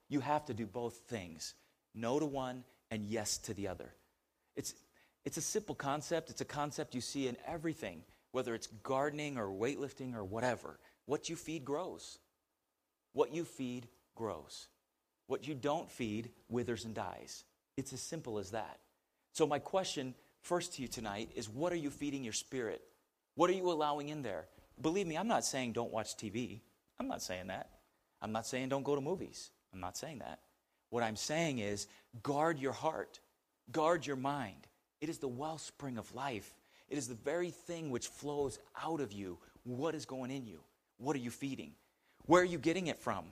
You 0.09 0.21
have 0.21 0.47
to 0.47 0.55
do 0.55 0.67
both 0.67 0.95
things 1.09 1.55
no 1.95 2.19
to 2.19 2.27
one 2.27 2.65
and 2.91 3.05
yes 3.05 3.39
to 3.39 3.55
the 3.55 3.69
other. 3.69 3.93
It's, 4.57 4.75
it's 5.29 5.37
a 5.37 5.43
simple 5.43 5.75
concept. 5.75 6.31
It's 6.31 6.41
a 6.41 6.47
concept 6.47 6.95
you 6.95 7.03
see 7.03 7.29
in 7.29 7.37
everything, 7.47 8.01
whether 8.33 8.55
it's 8.55 8.69
gardening 8.83 9.37
or 9.37 9.49
weightlifting 9.49 10.17
or 10.17 10.25
whatever. 10.25 10.79
What 11.05 11.29
you 11.29 11.37
feed 11.37 11.67
grows. 11.67 12.19
What 13.13 13.35
you 13.35 13.45
feed 13.45 13.89
grows. 14.15 14.69
What 15.27 15.47
you 15.47 15.55
don't 15.55 15.91
feed 15.91 16.31
withers 16.49 16.87
and 16.87 16.95
dies. 16.95 17.45
It's 17.77 17.93
as 17.93 18.01
simple 18.01 18.39
as 18.39 18.53
that. 18.53 18.79
So, 19.35 19.47
my 19.47 19.59
question 19.59 20.15
first 20.41 20.77
to 20.77 20.83
you 20.83 20.89
tonight 20.89 21.29
is 21.35 21.47
what 21.47 21.75
are 21.75 21.77
you 21.77 21.91
feeding 21.91 22.25
your 22.25 22.33
spirit? 22.33 22.81
What 23.35 23.51
are 23.51 23.53
you 23.53 23.71
allowing 23.71 24.09
in 24.09 24.23
there? 24.23 24.47
Believe 24.81 25.07
me, 25.07 25.19
I'm 25.19 25.29
not 25.29 25.45
saying 25.45 25.73
don't 25.75 25.93
watch 25.93 26.17
TV. 26.17 26.61
I'm 26.99 27.07
not 27.07 27.21
saying 27.21 27.49
that. 27.49 27.69
I'm 28.23 28.33
not 28.33 28.47
saying 28.47 28.71
don't 28.71 28.83
go 28.83 28.95
to 28.95 29.03
movies. 29.03 29.51
I'm 29.75 29.81
not 29.81 29.99
saying 29.99 30.21
that. 30.21 30.39
What 30.89 31.03
I'm 31.03 31.17
saying 31.17 31.59
is 31.59 31.87
guard 32.23 32.59
your 32.59 32.73
heart, 32.73 33.21
guard 33.71 34.07
your 34.07 34.17
mind. 34.17 34.69
It 35.01 35.09
is 35.09 35.19
the 35.19 35.29
wellspring 35.29 35.99
of 35.99 36.15
life. 36.15 36.55
It 36.89 36.99
is 36.99 37.09
the 37.09 37.15
very 37.15 37.51
thing 37.51 37.91
which 37.91 38.09
flows 38.09 38.59
out 38.83 39.01
of 39.01 39.13
you. 39.13 39.39
What 39.65 39.95
is 39.95 40.07
going 40.07 40.31
in 40.31 40.47
you? 40.47 40.61
What 40.99 41.15
are 41.15 41.21
you 41.21 41.31
feeding? 41.31 41.73
Where 42.27 42.43
are 42.43 42.47
you 42.47 42.59
getting 42.59 42.89
it 42.89 42.99
from? 42.99 43.27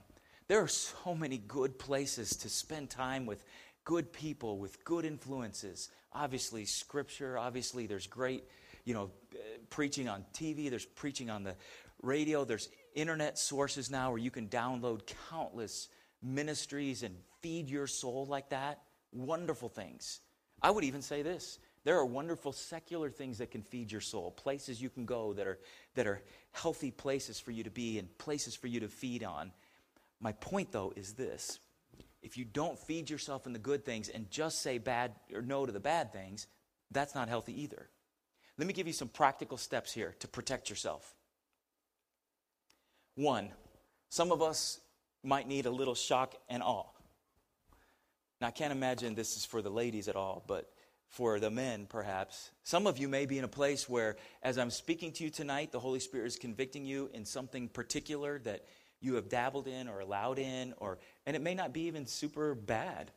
There 0.47 0.61
are 0.61 0.67
so 0.67 1.13
many 1.13 1.39
good 1.39 1.77
places 1.77 2.35
to 2.37 2.49
spend 2.49 2.89
time 2.89 3.25
with 3.25 3.43
good 3.83 4.13
people, 4.13 4.57
with 4.59 4.83
good 4.85 5.05
influences. 5.05 5.89
Obviously, 6.13 6.65
scripture, 6.65 7.37
obviously, 7.37 7.85
there's 7.85 8.07
great, 8.07 8.43
you 8.85 8.93
know, 8.93 9.11
uh, 9.33 9.37
preaching 9.69 10.07
on 10.07 10.25
TV, 10.33 10.69
there's 10.69 10.85
preaching 10.85 11.29
on 11.29 11.43
the 11.43 11.55
radio, 12.01 12.45
there's 12.45 12.69
internet 12.95 13.37
sources 13.37 13.91
now 13.91 14.09
where 14.09 14.19
you 14.19 14.31
can 14.31 14.47
download 14.47 15.01
countless 15.29 15.89
ministries 16.23 17.03
and 17.03 17.15
feed 17.41 17.69
your 17.69 17.87
soul 17.87 18.25
like 18.25 18.49
that. 18.49 18.81
Wonderful 19.11 19.69
things. 19.69 20.21
I 20.61 20.71
would 20.71 20.83
even 20.83 21.01
say 21.01 21.21
this 21.21 21.59
there 21.83 21.97
are 21.97 22.05
wonderful 22.05 22.51
secular 22.51 23.09
things 23.09 23.37
that 23.37 23.51
can 23.51 23.61
feed 23.61 23.91
your 23.91 24.01
soul, 24.01 24.31
places 24.31 24.81
you 24.81 24.89
can 24.89 25.05
go 25.05 25.31
that 25.33 25.47
are, 25.47 25.59
that 25.95 26.05
are 26.05 26.21
healthy 26.51 26.91
places 26.91 27.39
for 27.39 27.51
you 27.51 27.63
to 27.63 27.69
be 27.69 27.97
and 27.97 28.17
places 28.17 28.55
for 28.55 28.67
you 28.67 28.81
to 28.81 28.89
feed 28.89 29.23
on. 29.23 29.53
My 30.19 30.33
point, 30.33 30.71
though, 30.71 30.91
is 30.95 31.13
this 31.13 31.59
if 32.21 32.35
you 32.37 32.43
don't 32.43 32.77
feed 32.77 33.09
yourself 33.09 33.45
in 33.45 33.53
the 33.53 33.59
good 33.59 33.85
things 33.85 34.09
and 34.09 34.29
just 34.29 34.61
say 34.61 34.79
bad 34.79 35.13
or 35.33 35.41
no 35.41 35.65
to 35.65 35.71
the 35.71 35.79
bad 35.79 36.11
things, 36.11 36.47
that's 36.91 37.15
not 37.15 37.29
healthy 37.29 37.61
either. 37.61 37.89
Let 38.57 38.67
me 38.67 38.73
give 38.73 38.87
you 38.87 38.91
some 38.91 39.07
practical 39.07 39.57
steps 39.57 39.93
here 39.93 40.15
to 40.19 40.27
protect 40.27 40.69
yourself. 40.69 41.13
One, 43.15 43.51
some 44.09 44.31
of 44.33 44.41
us 44.41 44.81
might 45.23 45.47
need 45.47 45.67
a 45.67 45.71
little 45.71 45.95
shock 45.95 46.35
and 46.49 46.61
awe. 46.61 46.87
Now, 48.39 48.47
I 48.47 48.51
can't 48.51 48.71
imagine 48.71 49.15
this 49.15 49.35
is 49.35 49.45
for 49.45 49.61
the 49.61 49.69
ladies 49.69 50.07
at 50.07 50.15
all, 50.15 50.43
but 50.47 50.69
for 51.07 51.39
the 51.39 51.49
men, 51.49 51.87
perhaps. 51.87 52.51
Some 52.63 52.85
of 52.85 52.97
you 52.97 53.07
may 53.07 53.25
be 53.25 53.37
in 53.37 53.43
a 53.43 53.49
place 53.49 53.87
where, 53.87 54.17
as 54.43 54.57
I'm 54.57 54.69
speaking 54.69 55.11
to 55.13 55.23
you 55.23 55.29
tonight, 55.29 55.71
the 55.71 55.79
Holy 55.79 55.99
Spirit 55.99 56.27
is 56.27 56.35
convicting 56.35 56.85
you 56.85 57.09
in 57.13 57.25
something 57.25 57.69
particular 57.69 58.39
that 58.39 58.65
you 58.99 59.15
have 59.15 59.29
dabbled 59.29 59.67
in 59.67 59.87
or 59.87 59.99
allowed 59.99 60.39
in, 60.39 60.73
or, 60.77 60.99
and 61.25 61.35
it 61.35 61.41
may 61.41 61.55
not 61.55 61.73
be 61.73 61.81
even 61.81 62.05
super 62.05 62.53
bad. 62.55 63.11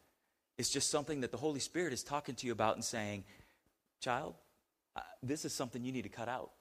It's 0.57 0.71
just 0.71 0.91
something 0.91 1.23
that 1.23 1.33
the 1.33 1.39
Holy 1.39 1.61
Spirit 1.61 1.93
is 1.93 2.05
talking 2.05 2.35
to 2.37 2.47
you 2.47 2.53
about 2.53 2.77
and 2.77 2.85
saying, 2.85 3.25
Child, 4.01 4.35
this 5.23 5.45
is 5.45 5.53
something 5.53 5.85
you 5.85 5.93
need 5.93 6.03
to 6.03 6.09
cut 6.09 6.29
out. 6.29 6.53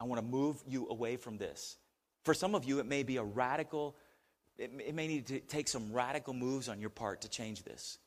I 0.00 0.04
want 0.04 0.20
to 0.20 0.26
move 0.26 0.62
you 0.66 0.88
away 0.88 1.16
from 1.16 1.38
this. 1.38 1.76
For 2.24 2.34
some 2.34 2.54
of 2.54 2.64
you, 2.64 2.78
it 2.78 2.86
may 2.86 3.02
be 3.02 3.16
a 3.16 3.24
radical, 3.24 3.96
it, 4.60 4.70
it 4.86 4.94
may 4.94 5.08
need 5.08 5.26
to 5.28 5.40
take 5.40 5.68
some 5.68 5.92
radical 5.92 6.34
moves 6.34 6.68
on 6.68 6.80
your 6.80 6.90
part 6.90 7.22
to 7.22 7.28
change 7.28 7.64
this. 7.64 7.98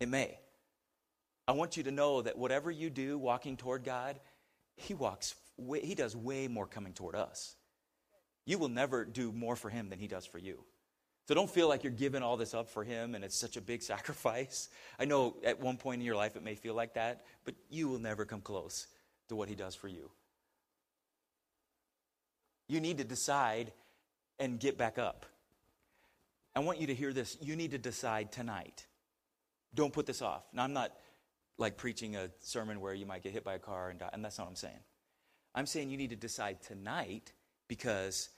It 0.00 0.08
may. 0.08 0.38
I 1.46 1.52
want 1.52 1.76
you 1.76 1.82
to 1.84 1.90
know 1.90 2.22
that 2.22 2.38
whatever 2.38 2.70
you 2.70 2.88
do 2.88 3.18
walking 3.18 3.56
toward 3.56 3.84
God, 3.84 4.18
He 4.76 4.94
walks, 4.94 5.34
way, 5.58 5.80
He 5.80 5.94
does 5.94 6.16
way 6.16 6.48
more 6.48 6.66
coming 6.66 6.94
toward 6.94 7.14
us. 7.14 7.56
You 8.46 8.58
will 8.58 8.70
never 8.70 9.04
do 9.04 9.32
more 9.32 9.54
for 9.54 9.68
Him 9.68 9.90
than 9.90 9.98
He 9.98 10.08
does 10.08 10.24
for 10.24 10.38
you. 10.38 10.64
So 11.28 11.34
don't 11.34 11.50
feel 11.50 11.68
like 11.68 11.84
you're 11.84 11.92
giving 11.92 12.22
all 12.22 12.36
this 12.36 12.54
up 12.54 12.70
for 12.70 12.84
Him 12.84 13.14
and 13.14 13.22
it's 13.22 13.36
such 13.36 13.56
a 13.56 13.60
big 13.60 13.82
sacrifice. 13.92 14.70
I 14.98 15.04
know 15.04 15.36
at 15.44 15.60
one 15.60 15.76
point 15.76 16.00
in 16.00 16.06
your 16.06 16.16
life 16.16 16.36
it 16.36 16.42
may 16.42 16.54
feel 16.54 16.74
like 16.74 16.94
that, 16.94 17.24
but 17.44 17.54
you 17.68 17.88
will 17.88 18.00
never 18.00 18.24
come 18.24 18.40
close 18.40 18.86
to 19.28 19.36
what 19.36 19.48
He 19.48 19.54
does 19.54 19.74
for 19.74 19.88
you. 19.88 20.10
You 22.68 22.80
need 22.80 22.98
to 22.98 23.04
decide 23.04 23.72
and 24.38 24.58
get 24.58 24.78
back 24.78 24.98
up. 24.98 25.26
I 26.54 26.60
want 26.60 26.80
you 26.80 26.88
to 26.88 26.94
hear 26.94 27.12
this. 27.12 27.36
You 27.40 27.56
need 27.56 27.70
to 27.70 27.78
decide 27.78 28.32
tonight. 28.32 28.86
Don't 29.74 29.92
put 29.92 30.06
this 30.06 30.20
off. 30.20 30.42
Now, 30.52 30.64
I'm 30.64 30.72
not 30.72 30.92
like 31.58 31.76
preaching 31.76 32.16
a 32.16 32.30
sermon 32.40 32.80
where 32.80 32.94
you 32.94 33.06
might 33.06 33.22
get 33.22 33.32
hit 33.32 33.44
by 33.44 33.54
a 33.54 33.58
car 33.58 33.88
and 33.88 33.98
die, 33.98 34.10
and 34.12 34.24
that's 34.24 34.38
not 34.38 34.44
what 34.44 34.50
I'm 34.50 34.56
saying. 34.56 34.80
I'm 35.54 35.66
saying 35.66 35.90
you 35.90 35.96
need 35.96 36.10
to 36.10 36.16
decide 36.16 36.62
tonight 36.62 37.32
because 37.68 38.28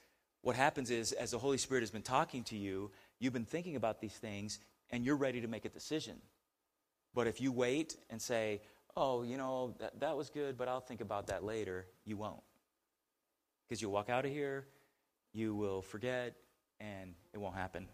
what 0.42 0.56
happens 0.56 0.90
is, 0.90 1.12
as 1.12 1.30
the 1.30 1.38
Holy 1.38 1.58
Spirit 1.58 1.80
has 1.80 1.90
been 1.90 2.02
talking 2.02 2.44
to 2.44 2.56
you, 2.56 2.90
you've 3.18 3.32
been 3.32 3.44
thinking 3.44 3.76
about 3.76 4.00
these 4.00 4.12
things 4.12 4.58
and 4.90 5.04
you're 5.04 5.16
ready 5.16 5.40
to 5.40 5.48
make 5.48 5.64
a 5.64 5.68
decision. 5.68 6.16
But 7.14 7.26
if 7.26 7.40
you 7.40 7.50
wait 7.50 7.96
and 8.10 8.20
say, 8.20 8.60
oh, 8.96 9.22
you 9.22 9.36
know, 9.36 9.74
that, 9.78 9.98
that 10.00 10.16
was 10.16 10.30
good, 10.30 10.56
but 10.56 10.68
I'll 10.68 10.80
think 10.80 11.00
about 11.00 11.28
that 11.28 11.44
later, 11.44 11.86
you 12.04 12.16
won't. 12.16 12.42
Because 13.66 13.80
you'll 13.80 13.92
walk 13.92 14.10
out 14.10 14.24
of 14.24 14.30
here, 14.30 14.66
you 15.32 15.54
will 15.54 15.82
forget, 15.82 16.34
and 16.80 17.14
it 17.32 17.38
won't 17.38 17.56
happen. 17.56 17.88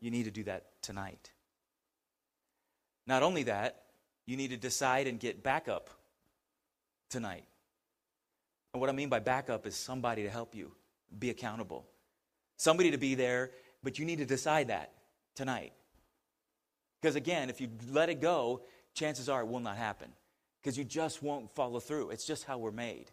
You 0.00 0.10
need 0.10 0.24
to 0.24 0.30
do 0.30 0.44
that 0.44 0.66
tonight. 0.82 1.30
Not 3.06 3.22
only 3.22 3.44
that, 3.44 3.82
you 4.26 4.36
need 4.36 4.50
to 4.50 4.56
decide 4.56 5.06
and 5.06 5.20
get 5.20 5.42
backup 5.42 5.90
tonight. 7.08 7.44
And 8.74 8.80
what 8.80 8.90
I 8.90 8.92
mean 8.92 9.08
by 9.08 9.20
backup 9.20 9.66
is 9.66 9.76
somebody 9.76 10.24
to 10.24 10.30
help 10.30 10.54
you 10.54 10.72
be 11.18 11.30
accountable, 11.30 11.86
somebody 12.56 12.90
to 12.90 12.98
be 12.98 13.14
there, 13.14 13.52
but 13.82 13.98
you 13.98 14.04
need 14.04 14.18
to 14.18 14.26
decide 14.26 14.68
that 14.68 14.92
tonight. 15.34 15.72
Because 17.00 17.16
again, 17.16 17.48
if 17.48 17.60
you 17.60 17.68
let 17.90 18.08
it 18.08 18.20
go, 18.20 18.62
chances 18.94 19.28
are 19.28 19.42
it 19.42 19.46
will 19.46 19.60
not 19.60 19.76
happen 19.76 20.10
because 20.60 20.76
you 20.76 20.84
just 20.84 21.22
won't 21.22 21.50
follow 21.54 21.78
through. 21.78 22.10
It's 22.10 22.26
just 22.26 22.44
how 22.44 22.58
we're 22.58 22.72
made. 22.72 23.10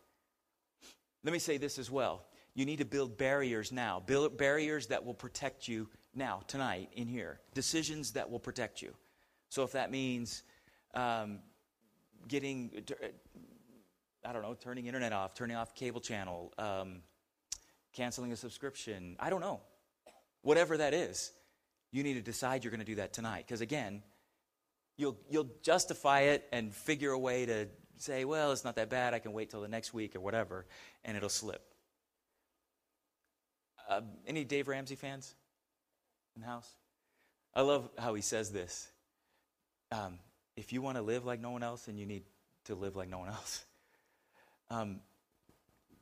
Let 1.24 1.32
me 1.32 1.40
say 1.40 1.58
this 1.58 1.78
as 1.78 1.92
well. 1.92 2.26
You 2.56 2.66
need 2.66 2.80
to 2.80 2.86
build 2.86 3.18
barriers 3.18 3.72
now, 3.72 4.00
build 4.00 4.38
barriers 4.38 4.88
that 4.88 5.06
will 5.06 5.14
protect 5.14 5.68
you 5.68 5.88
now, 6.16 6.42
tonight, 6.48 6.90
in 6.94 7.08
here. 7.08 7.40
Decisions 7.54 8.12
that 8.12 8.30
will 8.30 8.40
protect 8.40 8.82
you. 8.82 8.94
So 9.50 9.64
if 9.64 9.72
that 9.74 9.92
means 9.92 10.44
um, 10.94 11.40
getting, 12.28 12.72
I 14.26 14.34
don't 14.34 14.42
know, 14.42 14.56
turning 14.56 14.88
internet 14.88 15.14
off, 15.14 15.34
turning 15.34 15.56
off 15.56 15.76
cable 15.76 16.02
channel, 16.02 16.54
um, 16.58 17.02
canceling 17.94 18.32
a 18.32 18.36
subscription, 18.36 19.16
I 19.20 19.30
don't 19.30 19.42
know. 19.42 19.62
Whatever 20.42 20.78
that 20.78 20.94
is, 20.94 21.32
you 21.92 22.04
need 22.04 22.16
to 22.16 22.22
decide 22.22 22.64
you're 22.64 22.72
going 22.72 22.80
to 22.80 22.86
do 22.86 22.96
that 22.96 23.14
tonight. 23.14 23.46
Because 23.48 23.62
again, 23.62 24.04
you'll, 24.98 25.18
you'll 25.30 25.50
justify 25.62 26.22
it 26.22 26.48
and 26.52 26.74
figure 26.74 27.12
a 27.12 27.20
way 27.20 27.46
to 27.46 27.68
say, 27.98 28.26
well, 28.26 28.52
it's 28.52 28.64
not 28.64 28.76
that 28.76 28.90
bad. 28.90 29.14
I 29.14 29.20
can 29.20 29.34
wait 29.34 29.50
till 29.50 29.62
the 29.62 29.68
next 29.68 29.94
week 29.94 30.16
or 30.16 30.20
whatever, 30.20 30.66
and 31.06 31.16
it'll 31.16 31.30
slip. 31.30 31.62
Uh, 33.90 34.02
any 34.26 34.44
Dave 34.44 34.68
Ramsey 34.68 34.96
fans 34.96 35.36
in 36.36 36.42
the 36.42 36.48
house? 36.48 36.70
I 37.54 37.62
love 37.62 37.90
how 37.98 38.14
he 38.14 38.22
says 38.22 38.52
this. 38.52 38.90
Um, 39.92 40.20
if 40.56 40.74
you 40.74 40.82
want 40.82 40.98
to 40.98 41.04
live 41.04 41.26
like 41.26 41.40
no 41.40 41.52
one 41.52 41.64
else, 41.64 41.84
then 41.84 41.98
you 41.98 42.06
need 42.06 42.24
to 42.66 42.76
live 42.76 42.96
like 42.96 43.10
no 43.10 43.20
one 43.20 43.30
else. 43.30 43.66
Um, 44.70 45.02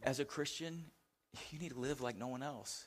as 0.04 0.22
a 0.22 0.24
Christian, 0.24 0.86
you 1.52 1.60
need 1.60 1.72
to 1.72 1.80
live 1.80 2.00
like 2.00 2.18
no 2.18 2.28
one 2.28 2.42
else. 2.42 2.86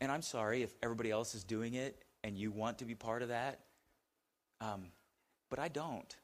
And 0.00 0.12
I'm 0.12 0.22
sorry 0.22 0.62
if 0.62 0.72
everybody 0.80 1.10
else 1.10 1.34
is 1.34 1.42
doing 1.42 1.74
it 1.74 2.04
and 2.22 2.36
you 2.36 2.52
want 2.52 2.78
to 2.78 2.84
be 2.84 2.94
part 2.94 3.22
of 3.22 3.30
that. 3.30 3.60
Um, 4.60 4.92
but 5.50 5.58
I 5.58 5.66
don't. 5.68 6.14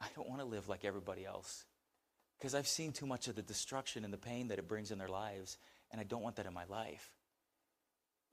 I 0.00 0.06
don't 0.14 0.28
want 0.28 0.40
to 0.40 0.46
live 0.46 0.68
like 0.68 0.84
everybody 0.84 1.24
else 1.24 1.64
because 2.38 2.54
I've 2.54 2.68
seen 2.68 2.92
too 2.92 3.06
much 3.06 3.28
of 3.28 3.34
the 3.34 3.42
destruction 3.42 4.04
and 4.04 4.12
the 4.12 4.18
pain 4.18 4.48
that 4.48 4.58
it 4.58 4.68
brings 4.68 4.90
in 4.90 4.98
their 4.98 5.08
lives, 5.08 5.58
and 5.90 6.00
I 6.00 6.04
don't 6.04 6.22
want 6.22 6.36
that 6.36 6.46
in 6.46 6.54
my 6.54 6.64
life. 6.68 7.10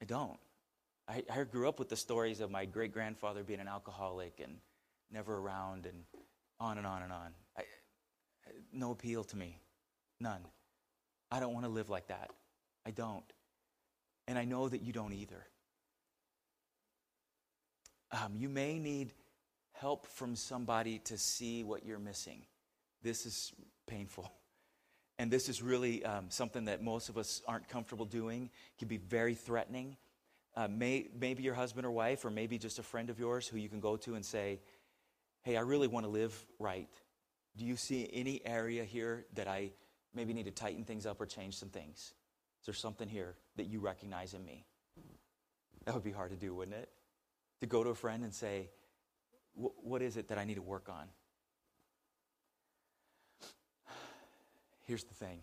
I 0.02 0.06
don't. 0.06 0.38
I, 1.08 1.24
I 1.32 1.44
grew 1.44 1.70
up 1.70 1.80
with 1.80 1.90
the 1.90 1.96
stories 1.96 2.40
of 2.40 2.50
my 2.50 2.66
great 2.66 2.92
grandfather 2.92 3.44
being 3.44 3.60
an 3.60 3.68
alcoholic 3.68 4.40
and 4.44 4.58
never 5.12 5.38
around, 5.38 5.86
and 5.86 6.04
on 6.60 6.78
and 6.78 6.88
on 6.88 7.04
and 7.04 7.12
on. 7.12 7.32
I, 7.58 7.64
no 8.74 8.92
appeal 8.92 9.24
to 9.26 9.38
me. 9.38 9.60
None. 10.20 10.42
I 11.32 11.40
don't 11.40 11.54
want 11.54 11.66
to 11.66 11.72
live 11.72 11.90
like 11.90 12.08
that. 12.08 12.32
I 12.86 12.92
don't. 12.92 13.26
And 14.28 14.38
I 14.38 14.46
know 14.46 14.68
that 14.68 14.82
you 14.82 14.94
don't 14.94 15.14
either. 15.14 15.46
Um, 18.12 18.34
you 18.36 18.50
may 18.50 18.80
need 18.80 19.12
help 19.74 20.08
from 20.08 20.36
somebody 20.36 21.00
to 21.00 21.18
see 21.18 21.64
what 21.64 21.86
you're 21.86 22.00
missing. 22.00 22.42
This 23.04 23.26
is 23.26 23.54
painful. 23.88 24.32
And 25.18 25.32
this 25.32 25.50
is 25.50 25.62
really 25.62 26.04
um, 26.04 26.26
something 26.30 26.66
that 26.66 26.84
most 26.84 27.10
of 27.10 27.18
us 27.18 27.42
aren't 27.48 27.70
comfortable 27.70 28.06
doing. 28.06 28.46
It 28.46 28.80
can 28.80 28.88
be 28.88 28.98
very 28.98 29.34
threatening. 29.34 29.98
Uh, 30.56 30.68
may, 30.70 31.10
maybe 31.20 31.44
your 31.44 31.54
husband 31.54 31.86
or 31.86 31.92
wife, 31.92 32.24
or 32.24 32.30
maybe 32.30 32.58
just 32.58 32.80
a 32.80 32.84
friend 32.84 33.10
of 33.10 33.20
yours 33.20 33.48
who 33.48 33.58
you 33.58 33.68
can 33.68 33.80
go 33.80 33.98
to 33.98 34.16
and 34.16 34.26
say, 34.26 34.62
Hey, 35.44 35.58
I 35.58 35.62
really 35.62 35.88
want 35.88 36.06
to 36.06 36.10
live 36.10 36.34
right. 36.58 36.90
Do 37.58 37.66
you 37.66 37.76
see 37.76 38.10
any 38.12 38.42
area 38.46 38.84
here 38.84 39.26
that 39.36 39.48
I 39.48 39.72
maybe 40.14 40.34
need 40.34 40.46
to 40.46 40.52
tighten 40.52 40.84
things 40.84 41.06
up 41.06 41.22
or 41.22 41.26
change 41.26 41.58
some 41.58 41.70
things? 41.70 42.14
Is 42.62 42.66
there 42.66 42.74
something 42.74 43.08
here 43.08 43.36
that 43.58 43.66
you 43.66 43.80
recognize 43.80 44.34
in 44.34 44.44
me? 44.44 44.66
That 45.86 45.94
would 45.94 46.04
be 46.04 46.12
hard 46.12 46.32
to 46.32 46.38
do, 46.38 46.56
wouldn't 46.56 46.76
it? 46.78 46.90
To 47.62 47.68
go 47.68 47.84
to 47.84 47.92
a 47.92 47.96
friend 47.96 48.24
and 48.24 48.34
say, 48.34 48.70
what 49.54 50.02
is 50.02 50.18
it 50.18 50.30
that 50.30 50.38
I 50.38 50.46
need 50.46 50.56
to 50.56 50.62
work 50.62 50.90
on? 50.90 51.08
Here's 54.88 55.04
the 55.04 55.14
thing 55.14 55.42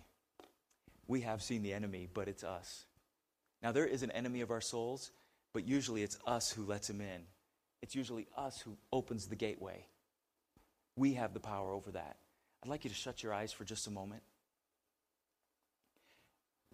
we 1.06 1.20
have 1.22 1.42
seen 1.42 1.62
the 1.62 1.72
enemy, 1.72 2.08
but 2.12 2.28
it's 2.28 2.44
us. 2.44 2.86
Now, 3.62 3.72
there 3.72 3.86
is 3.86 4.02
an 4.02 4.10
enemy 4.10 4.40
of 4.40 4.50
our 4.50 4.60
souls, 4.60 5.10
but 5.52 5.66
usually 5.66 6.02
it's 6.02 6.18
us 6.26 6.50
who 6.50 6.64
lets 6.64 6.90
him 6.90 7.00
in. 7.00 7.22
It's 7.82 7.94
usually 7.94 8.26
us 8.36 8.60
who 8.60 8.76
opens 8.92 9.26
the 9.26 9.36
gateway. 9.36 9.86
We 10.96 11.14
have 11.14 11.34
the 11.34 11.40
power 11.40 11.72
over 11.72 11.90
that. 11.92 12.16
I'd 12.62 12.68
like 12.68 12.84
you 12.84 12.90
to 12.90 12.96
shut 12.96 13.22
your 13.22 13.32
eyes 13.32 13.52
for 13.52 13.64
just 13.64 13.86
a 13.86 13.90
moment. 13.90 14.22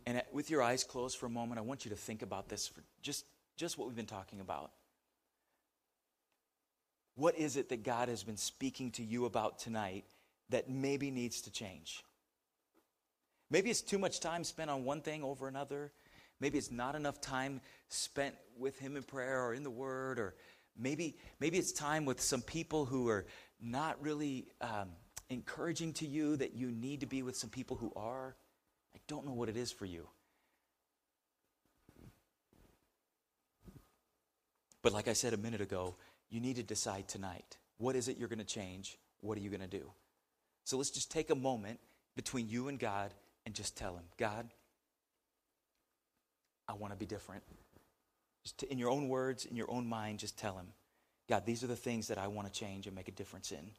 And 0.07 0.23
with 0.33 0.51
your 0.51 0.63
eyes 0.63 0.85
closed 0.85 1.19
for 1.19 1.27
a 1.27 1.31
moment, 1.31 1.59
I 1.59 1.63
want 1.63 1.85
you 1.85 1.91
to 1.91 1.97
think 1.97 2.23
about 2.23 2.49
this 2.49 2.67
for 2.67 2.83
just, 3.03 3.27
just 3.57 3.77
what 3.77 3.87
we've 3.87 3.97
been 3.97 4.07
talking 4.07 4.41
about. 4.41 4.71
What 7.15 7.37
is 7.37 7.57
it 7.57 7.69
that 7.71 7.83
God 7.83 8.09
has 8.09 8.23
been 8.23 8.37
speaking 8.37 8.91
to 8.93 9.03
you 9.03 9.25
about 9.25 9.59
tonight 9.59 10.05
that 10.51 10.71
maybe 10.71 11.11
needs 11.11 11.43
to 11.43 11.51
change? 11.51 12.05
Maybe 13.51 13.71
it's 13.71 13.83
too 13.83 13.99
much 13.99 14.21
time 14.21 14.45
spent 14.45 14.71
on 14.71 14.85
one 14.85 15.01
thing 15.01 15.23
over 15.25 15.49
another. 15.49 15.91
Maybe 16.41 16.59
it's 16.59 16.71
not 16.71 16.95
enough 16.95 17.21
time 17.21 17.61
spent 17.89 18.35
with 18.59 18.79
Him 18.79 18.97
in 18.97 19.03
prayer 19.03 19.45
or 19.45 19.55
in 19.55 19.63
the 19.63 19.71
Word, 19.71 20.19
or 20.19 20.35
maybe, 20.79 21.17
maybe 21.41 21.59
it's 21.59 21.73
time 21.73 22.05
with 22.05 22.21
some 22.21 22.43
people 22.43 22.85
who 22.85 23.09
are 23.09 23.27
not 23.61 24.01
really 24.03 24.47
um, 24.61 24.91
encouraging 25.31 25.93
to 25.95 26.07
you 26.07 26.37
that 26.37 26.55
you 26.55 26.71
need 26.71 27.01
to 27.01 27.07
be 27.07 27.23
with 27.23 27.37
some 27.37 27.51
people 27.51 27.77
who 27.77 27.93
are. 27.97 28.37
I 28.95 28.99
don't 29.09 29.27
know 29.27 29.33
what 29.33 29.49
it 29.49 29.57
is 29.57 29.73
for 29.73 29.87
you. 29.87 30.07
But 34.83 34.93
like 34.93 35.09
I 35.09 35.13
said 35.13 35.33
a 35.33 35.37
minute 35.37 35.61
ago, 35.61 35.97
you 36.31 36.41
need 36.41 36.57
to 36.57 36.63
decide 36.63 37.09
tonight 37.09 37.57
what 37.79 37.95
is 37.95 38.09
it 38.09 38.17
you're 38.19 38.29
going 38.29 38.39
to 38.39 38.45
change? 38.45 38.99
What 39.21 39.39
are 39.39 39.41
you 39.41 39.51
going 39.51 39.61
to 39.61 39.67
do? 39.67 39.91
So 40.65 40.77
let's 40.77 40.91
just 40.91 41.11
take 41.11 41.31
a 41.31 41.35
moment 41.35 41.79
between 42.17 42.49
you 42.49 42.69
and 42.69 42.79
God 42.79 43.15
and 43.47 43.55
just 43.55 43.77
tell 43.77 43.95
Him, 43.95 44.05
God, 44.19 44.49
I 46.69 46.75
want 46.75 46.93
to 46.93 46.99
be 46.99 47.07
different. 47.07 47.43
Just 48.45 48.59
to, 48.59 48.71
in 48.71 48.79
your 48.79 48.91
own 48.91 49.09
words, 49.09 49.45
in 49.45 49.57
your 49.57 49.71
own 49.71 49.87
mind, 49.87 50.19
just 50.19 50.39
tell 50.39 50.57
Him, 50.57 50.69
God, 51.29 51.45
these 51.47 51.65
are 51.65 51.67
the 51.67 51.77
things 51.77 52.09
that 52.09 52.19
I 52.19 52.29
want 52.29 52.53
to 52.53 52.53
change 52.53 52.87
and 52.87 52.95
make 52.95 53.09
a 53.09 53.13
difference 53.13 53.53
in. 53.53 53.71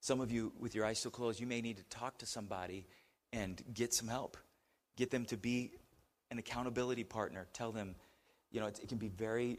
Some 0.00 0.20
of 0.20 0.30
you, 0.30 0.52
with 0.60 0.76
your 0.76 0.84
eyes 0.84 1.00
still 1.00 1.10
closed, 1.10 1.40
you 1.40 1.48
may 1.48 1.60
need 1.60 1.78
to 1.78 1.82
talk 1.84 2.18
to 2.18 2.26
somebody 2.26 2.86
and 3.32 3.60
get 3.74 3.92
some 3.92 4.06
help. 4.06 4.36
Get 4.96 5.10
them 5.10 5.24
to 5.26 5.36
be 5.36 5.72
an 6.30 6.38
accountability 6.38 7.02
partner. 7.02 7.48
Tell 7.52 7.72
them, 7.72 7.96
you 8.52 8.60
know, 8.60 8.66
it, 8.66 8.78
it 8.80 8.88
can 8.88 8.98
be 8.98 9.08
very, 9.08 9.58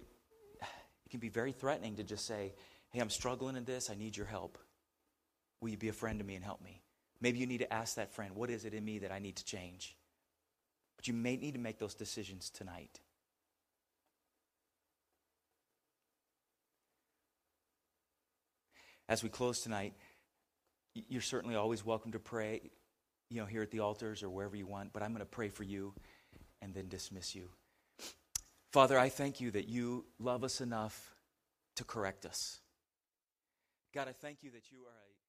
it 1.06 1.10
can 1.10 1.20
be 1.20 1.28
very 1.28 1.52
threatening 1.52 1.98
to 1.98 2.04
just 2.04 2.26
say, 2.26 2.54
"Hey, 2.92 3.02
I'm 3.02 3.10
struggling 3.10 3.58
in 3.58 3.66
this. 3.66 3.90
I 3.90 3.96
need 3.96 4.16
your 4.16 4.26
help. 4.26 4.58
Will 5.62 5.70
you 5.70 5.78
be 5.78 5.90
a 5.90 5.94
friend 5.94 6.20
to 6.20 6.26
me 6.26 6.36
and 6.36 6.44
help 6.44 6.62
me?" 6.62 6.84
Maybe 7.20 7.40
you 7.40 7.48
need 7.48 7.60
to 7.60 7.74
ask 7.74 7.96
that 7.96 8.14
friend, 8.14 8.36
"What 8.36 8.50
is 8.50 8.66
it 8.66 8.74
in 8.74 8.86
me 8.86 9.00
that 9.00 9.12
I 9.12 9.20
need 9.20 9.38
to 9.38 9.46
change?" 9.46 9.98
But 10.96 11.08
you 11.08 11.14
may 11.14 11.38
need 11.38 11.54
to 11.54 11.60
make 11.60 11.80
those 11.80 11.96
decisions 11.96 12.50
tonight. 12.50 13.02
As 19.08 19.24
we 19.24 19.30
close 19.30 19.62
tonight, 19.62 19.98
you're 20.94 21.22
certainly 21.22 21.56
always 21.56 21.84
welcome 21.84 22.12
to 22.12 22.20
pray 22.20 22.72
you 23.30 23.42
know, 23.42 23.46
here 23.46 23.62
at 23.62 23.72
the 23.72 23.80
altars 23.80 24.24
or 24.24 24.30
wherever 24.30 24.56
you 24.56 24.66
want, 24.66 24.94
but 24.94 25.04
I'm 25.04 25.12
going 25.12 25.20
to 25.20 25.26
pray 25.26 25.50
for 25.50 25.64
you 25.64 25.94
and 26.62 26.74
then 26.74 26.88
dismiss 26.88 27.36
you. 27.36 27.50
Father, 28.72 28.98
I 28.98 29.10
thank 29.10 29.42
you 29.42 29.52
that 29.52 29.68
you 29.68 30.06
love 30.20 30.44
us 30.44 30.62
enough 30.62 31.16
to 31.76 31.84
correct 31.84 32.26
us. 32.26 32.60
God, 33.94 34.08
I 34.08 34.14
thank 34.14 34.44
you 34.44 34.52
that 34.52 34.72
you 34.72 34.80
are 34.80 34.92
a 34.92 35.27